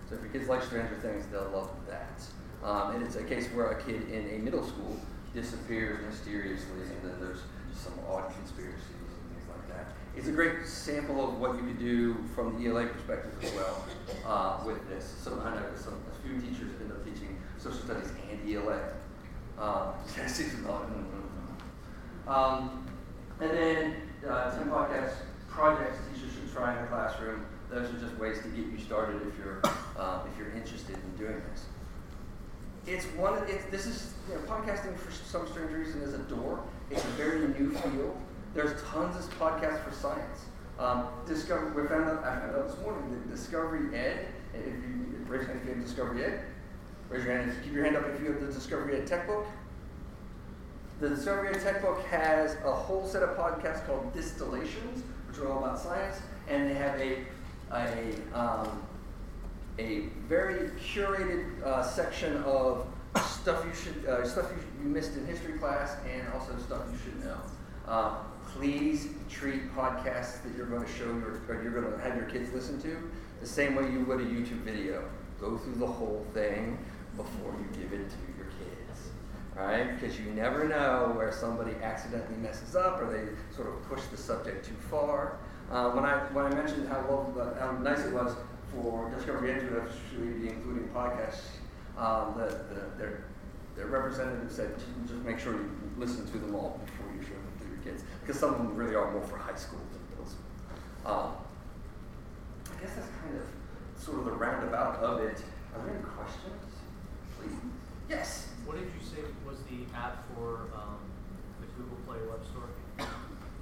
[0.08, 2.22] So if your kids like Stranger Things, they'll love that.
[2.64, 4.98] Um, and it's a case where a kid in a middle school
[5.32, 9.86] disappears mysteriously, and then there's some odd conspiracies and things like that.
[10.16, 13.84] It's a great sample of what you could do from the ELA perspective as well
[14.26, 15.14] uh, with this.
[15.22, 18.80] So I know some, a few teachers end up teaching social studies and ELA.
[19.56, 19.94] Um,
[22.26, 22.86] um,
[23.40, 23.96] and then
[24.28, 25.14] uh, 10 podcast
[25.48, 27.46] projects teachers should try in the classroom.
[27.70, 29.60] Those are just ways to get you started if you're
[29.98, 31.64] uh, if you're interested in doing this.
[32.86, 33.42] It's one.
[33.48, 36.62] It's, this is you know, podcasting for some strange reason is a door.
[36.90, 38.16] It's a very new field.
[38.54, 40.46] There's tons of podcasts for science.
[40.78, 45.24] Um, Discover, we found out, I found out this morning that Discovery Ed, if you
[45.26, 46.40] raise your hand if you have Discovery Ed,
[47.08, 49.46] raise your hand, keep your hand up if you have the Discovery Ed Tech Book.
[50.98, 55.52] The Discovery Ed Tech Book has a whole set of podcasts called Distillations, which are
[55.52, 57.18] all about science, and they have a,
[57.70, 58.82] a, um,
[59.78, 62.86] a very curated uh, section of
[63.26, 66.98] stuff you should, uh, stuff you, you missed in history class, and also stuff you
[67.04, 67.40] should know.
[67.86, 68.16] Um,
[68.54, 72.24] please treat podcasts that you're going to show your, or you're going to have your
[72.24, 72.96] kids listen to
[73.42, 75.04] the same way you would a YouTube video.
[75.42, 76.78] Go through the whole thing
[77.18, 78.16] before you give it to
[79.56, 79.98] right?
[79.98, 84.16] Because you never know where somebody accidentally messes up or they sort of push the
[84.16, 85.38] subject too far.
[85.70, 88.36] Uh, when I when I mentioned how well, how nice it was
[88.72, 91.58] for Discovery Ed to actually be including podcasts,
[91.98, 93.24] um, the, the, their
[93.74, 94.74] their representative said
[95.06, 98.04] just make sure you listen to them all before you show them to your kids
[98.20, 100.42] because some of them really are more for high school than school.
[101.04, 101.32] Um,
[102.66, 105.42] I guess that's kind of sort of the roundabout of it.
[105.74, 106.72] Are there any questions?
[107.38, 107.52] Please.
[108.08, 108.48] Yes.
[108.66, 110.98] What did you say was the app for um,
[111.60, 112.68] the Google Play Web Store?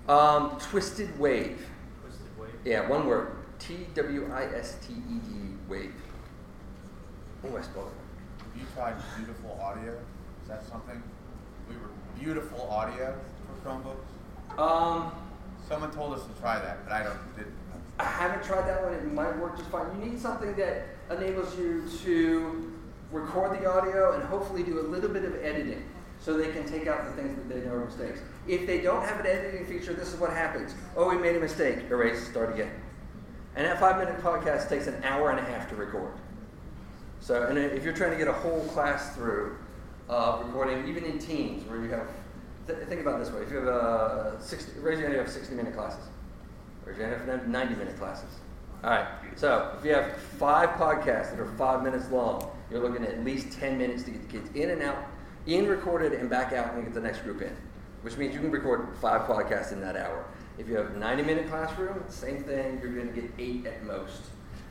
[0.08, 1.66] Um, Twisted Wave.
[2.02, 2.54] Twisted Wave.
[2.64, 3.36] Yeah, one word.
[3.58, 5.94] T W I S T E D Wave.
[7.44, 8.42] Oh, I spelled it.
[8.44, 9.92] Have you tried beautiful audio?
[10.42, 11.02] Is that something?
[11.68, 13.14] We were beautiful audio
[13.62, 14.58] for Chromebooks.
[14.58, 15.12] Um,
[15.68, 17.36] Someone told us to try that, but I don't.
[17.36, 17.46] Did,
[17.98, 18.92] I haven't tried that one.
[18.92, 19.86] It might work just fine.
[19.98, 22.73] You need something that enables you to
[23.14, 25.84] record the audio and hopefully do a little bit of editing
[26.18, 28.20] so they can take out the things that they know are mistakes.
[28.48, 30.74] If they don't have an editing feature, this is what happens.
[30.96, 31.78] Oh, we made a mistake.
[31.90, 32.70] Erase, start again.
[33.56, 36.12] And that five minute podcast takes an hour and a half to record.
[37.20, 39.56] So, and if you're trying to get a whole class through
[40.10, 42.08] uh, recording, even in teams where you have,
[42.66, 45.30] th- think about this way: if you have a 60, raise your hand, you have
[45.30, 46.04] 60 minute classes,
[46.84, 48.28] raise your hand if you have 90 minute classes.
[48.84, 49.06] All right.
[49.34, 53.24] So if you have five podcasts that are five minutes long, you're looking at at
[53.24, 54.98] least 10 minutes to get the kids in and out,
[55.46, 57.56] in recorded and back out, and get the next group in,
[58.02, 60.26] which means you can record five podcasts in that hour.
[60.58, 62.78] If you have a 90 minute classroom, same thing.
[62.82, 64.20] You're going to get eight at most.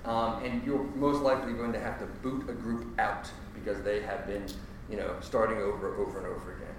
[0.06, 4.02] Um, and you're most likely going to have to boot a group out because they
[4.02, 4.46] have been,
[4.92, 6.76] you know, starting over, over and over again.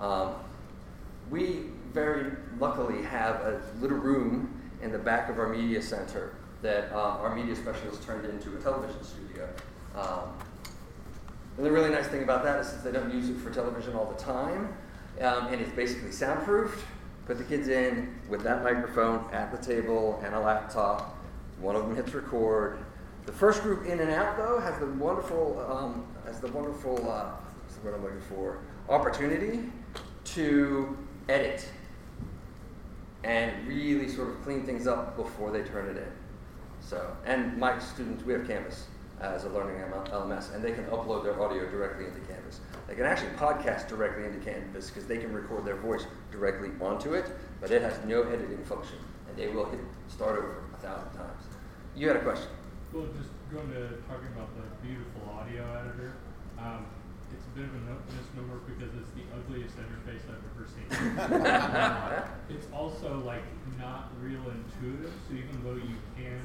[0.00, 0.34] Um,
[1.30, 6.90] we very luckily have a little room in the back of our media center that
[6.92, 9.46] uh, our media specialist turned into a television studio.
[9.94, 10.32] Um,
[11.58, 13.94] and the really nice thing about that is since they don't use it for television
[13.94, 14.74] all the time,
[15.20, 16.82] um, and it's basically soundproofed,
[17.26, 21.18] put the kids in with that microphone at the table and a laptop.
[21.60, 22.78] One of them hits record.
[23.26, 27.32] The first group in and out, though, has the wonderful, um, has the wonderful, uh,
[27.62, 29.70] what's the word I'm looking for, opportunity
[30.24, 30.96] to
[31.28, 31.68] edit
[33.22, 36.23] and really sort of clean things up before they turn it in.
[36.84, 38.86] So, and my students, we have Canvas
[39.20, 42.60] as a learning LMS, and they can upload their audio directly into Canvas.
[42.86, 47.14] They can actually podcast directly into Canvas because they can record their voice directly onto
[47.14, 51.10] it, but it has no editing function, and they will hit start over a thousand
[51.16, 51.42] times.
[51.96, 52.48] You had a question?
[52.92, 56.12] Well, just going to talking about the beautiful audio editor.
[56.58, 56.84] Um,
[57.32, 60.86] it's a bit of a no- misnomer because it's the ugliest interface I've ever seen.
[62.56, 63.42] it's also like
[63.78, 65.12] not real intuitive.
[65.28, 66.40] So even though you can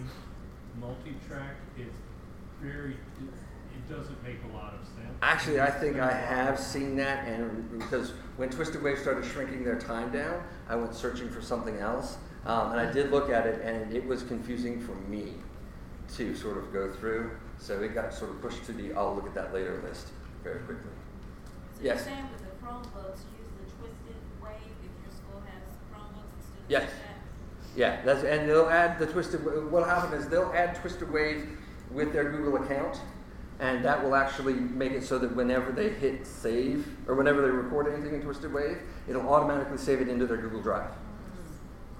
[0.80, 1.96] multi-track, it's
[2.62, 2.94] very.
[2.94, 5.18] It doesn't make a lot of sense.
[5.22, 9.80] Actually, I think I have seen that, and because when Twisted Wave started shrinking their
[9.80, 13.62] time down, I went searching for something else, um, and I did look at it,
[13.62, 15.34] and it was confusing for me
[16.16, 17.32] to sort of go through.
[17.58, 20.08] So it got sort of pushed to the I'll look at that later list
[20.44, 20.92] very quickly.
[21.76, 22.06] So Yes.
[22.06, 26.64] you're saying with the Chromebooks, use the twisted wave if your school has Chromebooks instead
[26.64, 26.92] of Yes.
[27.76, 29.44] Yeah, that's and they'll add the twisted.
[29.44, 31.48] What'll happen is they'll add Twisted Wave
[31.92, 33.00] with their Google account,
[33.60, 37.50] and that will actually make it so that whenever they hit save or whenever they
[37.50, 40.92] record anything in Twisted Wave, it'll automatically save it into their Google Drive.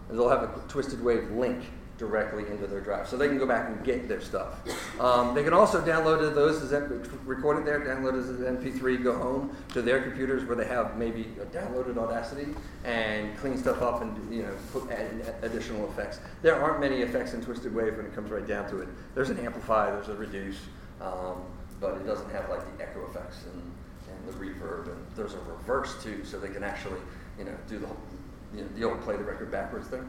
[0.10, 1.64] And they'll have a Twisted Wave link
[2.00, 4.60] directly into their drive, so they can go back and get their stuff.
[5.00, 6.72] Um, they can also download those as
[7.26, 10.66] record it there, download it as an MP3, go home to their computers where they
[10.66, 16.22] have maybe downloaded Audacity and clean stuff up and you know put add additional effects.
[16.42, 18.88] There aren't many effects in Twisted Wave when it comes right down to it.
[19.14, 20.58] There's an amplify, there's a reduce,
[21.02, 21.44] um,
[21.82, 23.62] but it doesn't have like the echo effects and,
[24.10, 27.00] and the reverb, and there's a reverse too, so they can actually
[27.38, 27.98] you know do the whole,
[28.56, 30.08] you know, the old play the record backwards thing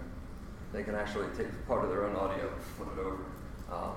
[0.73, 3.25] they can actually take part of their own audio and flip it over,
[3.73, 3.93] um,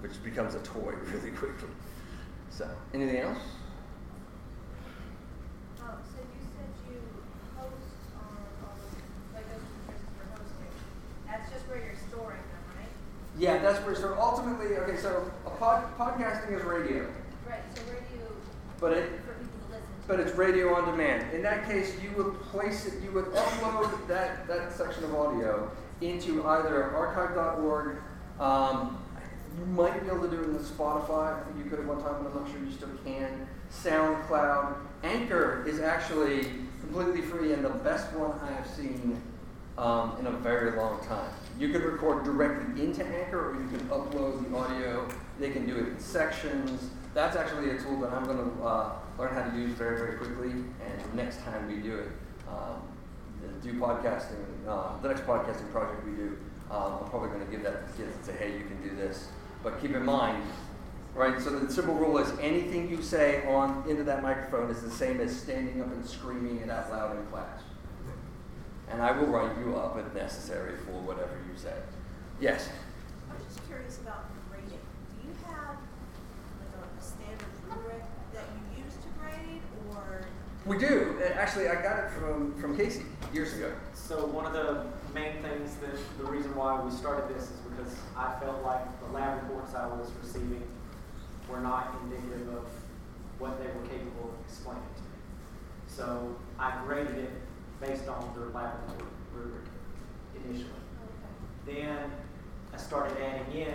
[0.00, 1.68] which becomes a toy really quickly.
[2.50, 3.38] So, anything else?
[5.82, 7.00] Um, so you said you
[7.56, 7.72] host
[8.16, 10.72] on all those, like those places for hosting.
[11.26, 12.92] That's just where you're storing them, right?
[13.38, 13.94] Yeah, that's where.
[13.94, 14.96] So ultimately, okay.
[14.96, 17.08] So a pod, podcasting is radio,
[17.48, 18.26] Right, so where do you,
[18.78, 19.99] but it for people to listen to?
[20.10, 21.32] But it's radio on demand.
[21.32, 23.00] In that case, you would place it.
[23.00, 25.70] You would upload that that section of audio
[26.00, 27.98] into either archive.org.
[28.40, 29.00] Um,
[29.56, 31.40] you might be able to do it in Spotify.
[31.40, 33.46] I think you could at one time, but I'm not sure you still can.
[33.72, 34.74] SoundCloud.
[35.04, 36.42] Anchor is actually
[36.80, 39.22] completely free and the best one I have seen
[39.78, 41.30] um, in a very long time.
[41.56, 45.08] You could record directly into Anchor, or you can upload the audio.
[45.38, 46.90] They can do it in sections.
[47.14, 50.16] That's actually a tool that I'm going to uh, learn how to use very, very
[50.16, 50.50] quickly.
[50.50, 52.08] And next time we do it,
[52.48, 52.82] um,
[53.62, 56.38] do podcasting, uh, the next podcasting project we do,
[56.70, 58.96] um, I'm probably going to give that to kids and say, hey, you can do
[58.96, 59.28] this.
[59.62, 60.42] But keep in mind,
[61.14, 61.40] right?
[61.40, 65.20] So the simple rule is anything you say on into that microphone is the same
[65.20, 67.60] as standing up and screaming it out loud in class.
[68.90, 71.74] And I will write you up if necessary for whatever you say.
[72.40, 72.68] Yes.
[73.30, 74.70] I'm just curious about grading.
[74.70, 75.76] Do you have
[76.58, 78.02] like a, a standard rubric
[78.32, 80.22] that you use to grade, or
[80.66, 81.16] We do.
[81.20, 83.72] Uh, Actually, I got it from, from Casey years ago.
[83.94, 87.94] So one of the main things that the reason why we started this is because
[88.16, 90.62] I felt like the lab reports I was receiving
[91.48, 92.66] were not indicative of
[93.38, 95.08] what they were capable of explaining to me.
[95.88, 97.30] So I graded it
[97.80, 98.74] based on their lab
[99.34, 99.64] rubric
[100.44, 100.66] initially.
[101.66, 102.10] Then
[102.72, 103.74] I started adding in,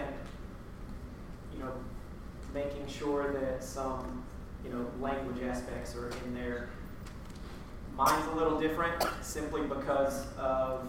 [1.53, 1.71] you know,
[2.53, 4.23] making sure that some,
[4.65, 6.69] you know, language aspects are in there.
[7.95, 10.87] Mine's a little different simply because of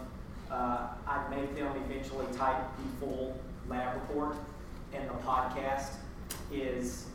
[0.51, 4.37] uh, I made them eventually type the full lab report,
[4.93, 5.95] and the podcast
[6.53, 7.07] is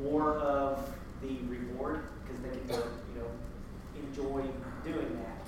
[0.00, 0.88] more of
[1.22, 2.82] the reward because they can
[3.14, 3.28] you know
[3.96, 4.42] enjoy
[4.84, 5.46] doing that.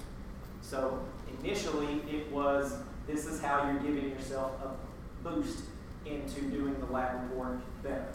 [0.61, 1.05] So
[1.42, 2.76] initially it was
[3.07, 5.64] this is how you're giving yourself a boost
[6.05, 8.07] into doing the lab report better.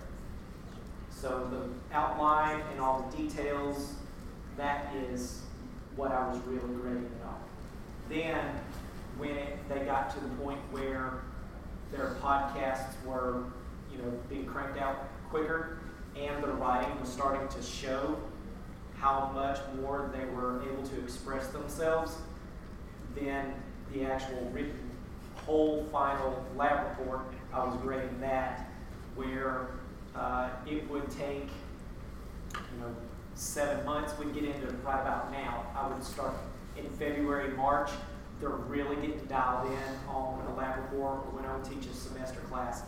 [1.11, 3.93] So the outline and all the details,
[4.57, 5.41] that is
[5.95, 7.39] what I was really grading it on.
[8.09, 8.45] Then
[9.17, 11.21] when it, they got to the point where
[11.91, 13.43] their podcasts were,
[13.91, 15.79] you know, being cranked out quicker
[16.15, 18.17] and their writing was starting to show
[18.97, 22.17] how much more they were able to express themselves,
[23.15, 23.53] then
[23.93, 24.91] the actual written
[25.45, 27.21] whole final lab report,
[27.53, 28.69] I was grading that
[29.15, 29.69] where
[30.15, 31.49] uh, it would take,
[32.53, 32.95] you know,
[33.35, 34.17] seven months.
[34.17, 35.65] We'd get into right about now.
[35.75, 36.33] I would start
[36.77, 37.89] in February, March.
[38.39, 41.93] They're really getting dialed in on a lab report or when I would teach a
[41.93, 42.83] semester class.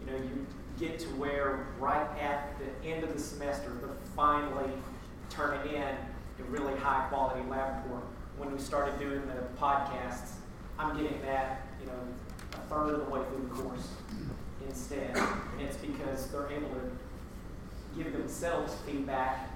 [0.00, 0.46] You know, you
[0.78, 4.70] get to where right at the end of the semester, they're finally
[5.30, 8.04] turning in a really high quality lab report.
[8.36, 10.32] When we started doing the podcasts,
[10.78, 11.98] I'm getting that, you know,
[12.52, 13.88] a third of the way through the course
[14.68, 15.16] instead.
[15.16, 19.50] And it's because they're able to give themselves feedback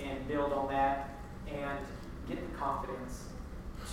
[0.00, 1.10] and build on that
[1.46, 1.78] and
[2.28, 3.24] get the confidence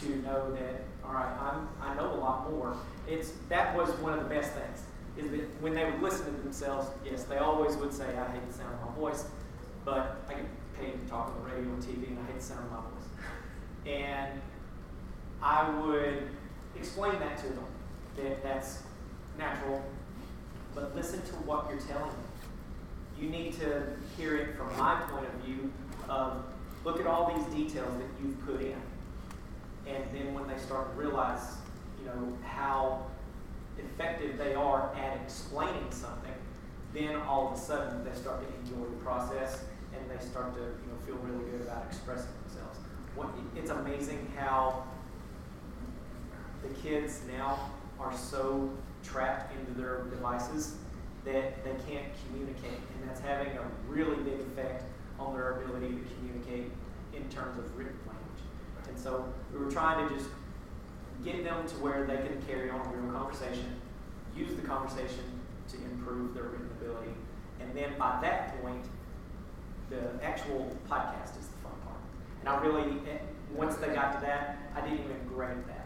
[0.02, 2.76] to know that, all right, I'm, I know a lot more.
[3.08, 4.84] It's, that was one of the best things,
[5.18, 8.48] is that when they would listen to themselves, yes, they always would say, I hate
[8.48, 9.26] the sound of my voice,
[9.86, 10.46] but I get
[10.80, 12.78] paid to talk on the radio and TV, and I hate the sound of my
[12.78, 13.08] voice.
[13.86, 14.42] And
[15.42, 16.30] I would
[16.76, 17.66] explain that to them,
[18.18, 18.80] that that's
[19.38, 19.82] natural,
[20.76, 23.20] but listen to what you're telling me.
[23.20, 23.84] You need to
[24.18, 25.72] hear it from my point of view
[26.10, 26.44] of
[26.84, 28.76] look at all these details that you've put in.
[29.88, 31.56] And then when they start to realize,
[32.00, 33.06] you know, how
[33.78, 36.34] effective they are at explaining something,
[36.94, 39.64] then all of a sudden they start to enjoy the process
[39.94, 42.80] and they start to, you know, feel really good about expressing themselves.
[43.16, 44.84] What, it's amazing how
[46.62, 48.70] the kids now are so
[49.06, 50.76] trapped into their devices
[51.26, 54.84] that they can't communicate, and that's having a really big effect
[55.20, 56.72] on their ability to communicate
[57.14, 58.44] in terms of written language.
[58.88, 60.30] And so we were trying to just
[61.24, 63.80] get them to where they can carry on a real conversation,
[64.36, 65.24] use the conversation
[65.70, 67.12] to improve their written ability,
[67.60, 68.86] and then by that point,
[69.90, 71.98] the actual podcast is the fun part.
[72.42, 73.18] And I really, eh,
[73.54, 75.85] once they got to that, I didn't even grade that.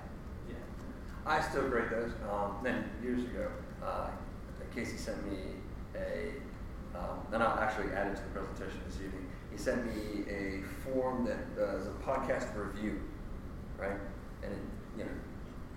[1.29, 2.11] I still grade those.
[2.27, 3.51] Um, then years ago,
[3.85, 4.07] uh,
[4.73, 5.37] Casey sent me
[5.95, 6.33] a,
[6.97, 9.29] um, and I'll actually add it to the presentation this evening.
[9.51, 12.99] He sent me a form that does a podcast review,
[13.77, 13.99] right?
[14.41, 14.59] And it,
[14.97, 15.11] you know,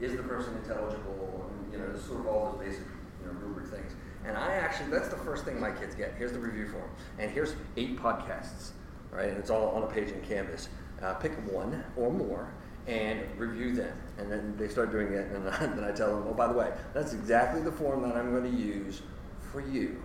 [0.01, 1.51] is the person intelligible?
[1.51, 2.87] And you know, sort of all those basic,
[3.21, 3.93] you know, rubric things.
[4.25, 6.15] And I actually, that's the first thing my kids get.
[6.17, 6.89] Here's the review form,
[7.19, 8.71] and here's eight podcasts,
[9.11, 9.29] right?
[9.29, 10.71] And it's all on a page in Canvas.
[11.03, 12.55] Uh, pick one or more
[12.87, 13.97] and review them.
[14.19, 15.47] And then they start doing it, and
[15.79, 18.51] then I tell them, oh, by the way, that's exactly the form that I'm going
[18.51, 19.03] to use
[19.51, 20.03] for you.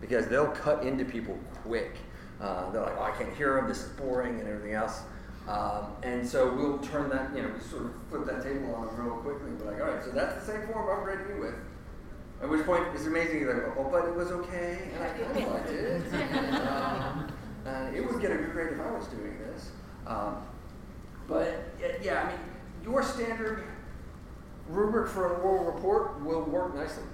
[0.00, 1.96] Because they'll cut into people quick.
[2.40, 5.00] Uh, they're like, oh, I can't hear them, this is boring, and everything else.
[5.48, 8.86] Um, and so we'll turn that, you know, we sort of flip that table on
[8.86, 11.36] them real quickly and be like, all right, so that's the same form I'm grading
[11.36, 11.54] you with.
[12.42, 15.46] At which point it's amazing, you're like, oh, but it was okay, and I kind
[15.46, 16.12] of liked it.
[16.66, 17.32] um,
[17.64, 19.70] and it would get a good grade if I was doing this.
[20.06, 20.42] Um,
[21.28, 21.64] but
[22.02, 22.40] yeah, I mean,
[22.82, 23.64] your standard
[24.68, 27.04] rubric for an oral report will work nicely.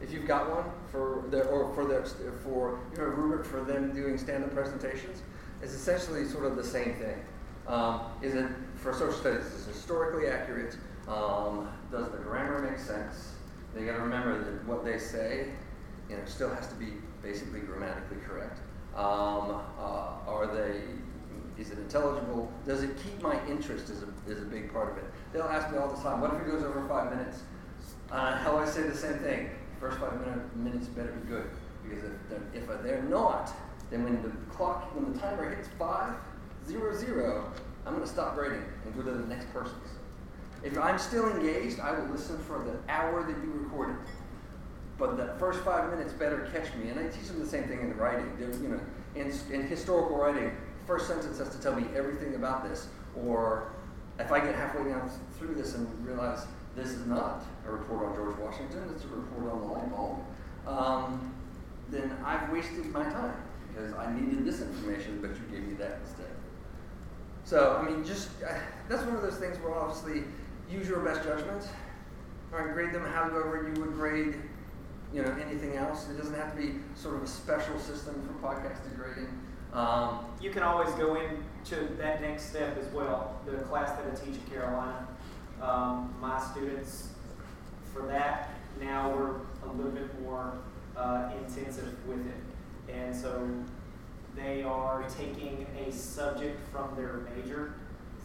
[0.00, 2.02] If you've got one for the or for the
[2.42, 5.22] for you know rubric for them doing stand-up presentations,
[5.62, 7.22] it's essentially sort of the same thing.
[7.68, 9.46] Um, is it for social studies?
[9.46, 10.76] Is historically accurate?
[11.06, 13.32] Um, does the grammar make sense?
[13.74, 15.48] They got to remember that what they say,
[16.08, 18.58] you know, still has to be basically grammatically correct.
[18.94, 20.82] Um, uh, are they
[21.58, 22.50] is it intelligible?
[22.66, 25.04] Does it keep my interest is a, is a big part of it.
[25.32, 27.42] They'll ask me all the time, what if it goes over five minutes?
[28.10, 29.50] Uh, I say the same thing.
[29.80, 31.50] First five minute, minutes better be good.
[31.82, 33.52] Because if they're, if they're not,
[33.90, 36.14] then when the clock, when the timer hits five,
[36.66, 37.52] zero, zero,
[37.84, 39.76] I'm going to stop grading and go to the next person's.
[40.62, 43.96] If I'm still engaged, I will listen for the hour that you recorded.
[44.98, 46.90] But the first five minutes better catch me.
[46.90, 48.30] And I teach them the same thing in writing.
[48.38, 48.80] You know,
[49.16, 50.52] in, in historical writing,
[50.86, 52.88] first sentence has to tell me everything about this.
[53.26, 53.72] Or
[54.18, 58.14] if I get halfway down through this and realize this is not a report on
[58.14, 60.18] George Washington, it's a report on the light bulb,
[60.66, 61.34] um,
[61.90, 63.34] then I've wasted my time
[63.68, 66.26] because I needed this information, but you gave me that instead.
[67.44, 68.54] So, I mean, just uh,
[68.88, 70.24] that's one of those things where obviously
[70.70, 71.66] use your best judgment.
[72.50, 74.36] right, grade them however you would grade,
[75.12, 76.08] you know, anything else.
[76.08, 79.28] It doesn't have to be sort of a special system for podcasted grading.
[79.72, 83.38] Um, You can always go into that next step as well.
[83.46, 85.06] The class that I teach in Carolina,
[85.62, 87.10] um, my students,
[87.94, 88.50] for that,
[88.80, 89.36] now we're
[89.68, 90.54] a little bit more
[90.96, 92.92] uh, intensive with it.
[92.92, 93.48] And so
[94.34, 97.74] they are taking a subject from their major.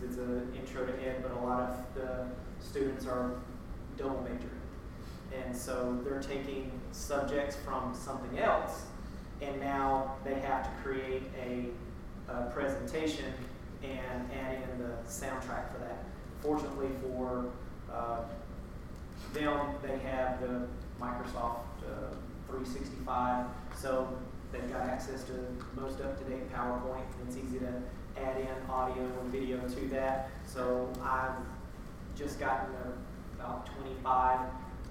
[0.04, 2.26] It's an intro to ed, but a lot of the
[2.60, 3.36] students are
[3.95, 4.50] double majoring.
[5.45, 8.86] And so they're taking subjects from something else,
[9.41, 11.65] and now they have to create a,
[12.31, 13.33] a presentation
[13.83, 16.03] and add in the soundtrack for that.
[16.41, 17.45] Fortunately for
[17.91, 18.21] uh,
[19.33, 20.67] them, they have the
[20.99, 22.13] Microsoft uh,
[22.47, 24.07] 365, so
[24.51, 25.33] they've got access to
[25.79, 27.73] most up-to-date PowerPoint, and it's easy to
[28.21, 30.29] add in audio and video to that.
[30.45, 31.35] So I've
[32.15, 32.91] just gotten uh,
[33.35, 34.39] about 25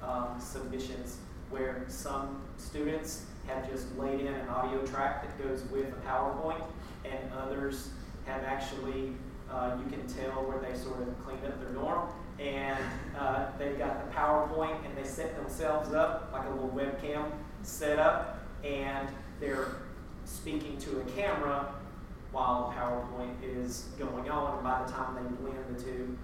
[0.03, 1.19] um, submissions
[1.51, 6.65] where some students have just laid in an audio track that goes with a PowerPoint,
[7.05, 7.91] and others
[8.27, 9.13] have actually,
[9.51, 12.79] uh, you can tell where they sort of cleaned up their dorm, and
[13.19, 17.31] uh, they've got the PowerPoint, and they set themselves up like a little webcam
[17.63, 19.09] setup, and
[19.41, 19.77] they're
[20.25, 21.73] speaking to a camera
[22.33, 26.19] while PowerPoint is going on, and by the time they blend the two,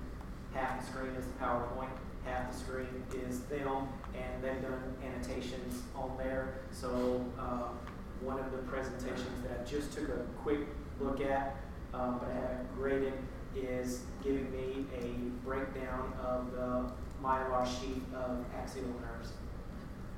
[0.52, 1.88] half the screen is the PowerPoint,
[2.24, 2.86] half the screen
[3.26, 6.54] is them, and they've done annotations on there.
[6.70, 7.78] So um,
[8.20, 10.60] one of the presentations that I just took a quick
[11.00, 11.56] look at,
[11.94, 13.14] um, but I haven't graded,
[13.54, 16.90] is giving me a breakdown of the
[17.22, 19.32] myelin sheath of axial nerves.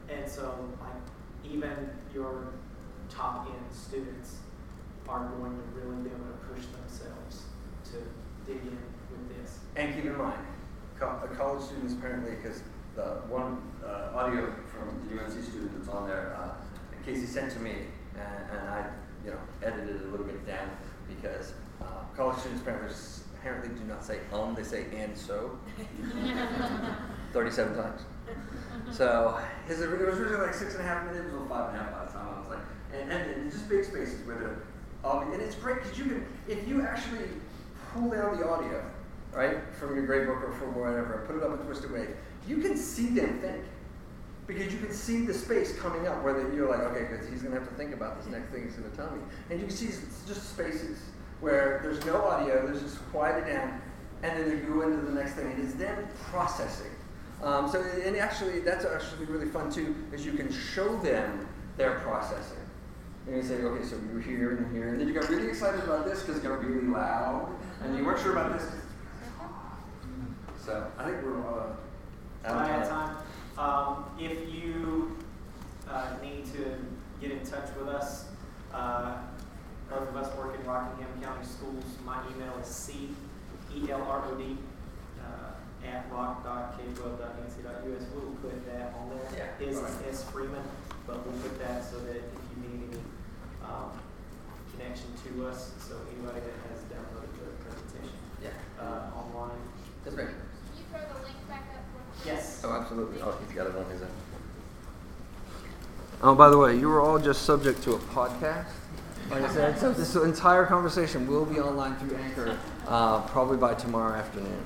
[0.09, 2.49] And so, like, even your
[3.09, 4.37] top end students
[5.09, 7.45] are going to really be able to push themselves
[7.85, 7.97] to
[8.51, 8.79] dig in
[9.11, 9.59] with this.
[9.77, 10.39] And keep in mind,
[10.99, 12.63] co- the college students apparently, because
[12.95, 16.55] the one uh, audio from the UNC student that's on there, uh,
[17.05, 18.87] Casey sent to me, and, and I,
[19.25, 20.71] you know, edited it a little bit down
[21.09, 22.95] because uh, college students apparently,
[23.39, 25.59] apparently do not say um, they say and so.
[27.35, 28.01] 37 times.
[28.93, 31.79] So his it was originally like six and a half minutes, it was five and
[31.79, 32.59] a half by the time I was like,
[32.95, 34.63] and, and, and just big spaces where they're,
[35.05, 37.27] um, and it's great because you can, if you actually
[37.93, 38.85] pull down the audio,
[39.33, 42.17] right, from your gradebook or from whatever, put it up in Twisted Wave,
[42.47, 43.65] you can see them think.
[44.47, 47.55] Because you can see the space coming up where you're like, okay, because he's going
[47.55, 49.23] to have to think about this next thing he's going to tell me.
[49.49, 49.87] And you can see
[50.27, 50.99] just spaces
[51.41, 53.81] where there's no audio, there's just quieted down,
[54.23, 55.51] and then they go into the next thing.
[55.51, 56.91] And it's them processing.
[57.43, 62.01] Um, so, and actually, that's actually really fun too, is you can show them their
[62.01, 62.59] processing.
[63.27, 65.49] And you say, okay, so you were here and here, and then you got really
[65.49, 67.51] excited about this because it got really loud,
[67.83, 68.71] and you weren't sure about this.
[70.63, 71.77] So, I think we're uh,
[72.45, 73.17] out I of had time.
[73.17, 73.17] time.
[73.57, 75.17] Um, if you
[75.89, 76.77] uh, need to
[77.21, 78.27] get in touch with us,
[78.73, 79.17] uh,
[79.89, 81.85] both of us work in Rockingham County Schools.
[82.05, 83.11] My email is c
[83.75, 84.57] e l r o d
[85.21, 88.05] uh, at rock.k12.nc.us.
[88.15, 89.29] We'll put that on there.
[89.37, 90.09] Yeah, His is alright.
[90.09, 90.65] S Freeman,
[91.07, 93.01] but we'll put that so that if you need any
[93.63, 93.91] um,
[94.73, 98.51] connection to us, so anybody that has downloaded the presentation Yeah.
[98.81, 99.61] uh, online.
[100.05, 100.27] That's ma'am.
[100.29, 100.35] Can
[100.79, 101.74] you throw the link back up for
[102.25, 102.63] Yes.
[102.65, 103.21] Oh, absolutely.
[103.23, 104.09] Oh, he's got it on his own.
[106.23, 108.67] Oh, by the way, you were all just subject to a podcast.
[109.31, 113.75] Like I said, so this entire conversation will be online through Anchor uh, probably by
[113.75, 114.65] tomorrow afternoon.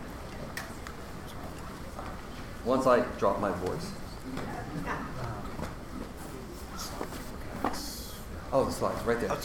[2.65, 3.91] Once I drop my voice.
[8.53, 9.37] Oh, the slides right there.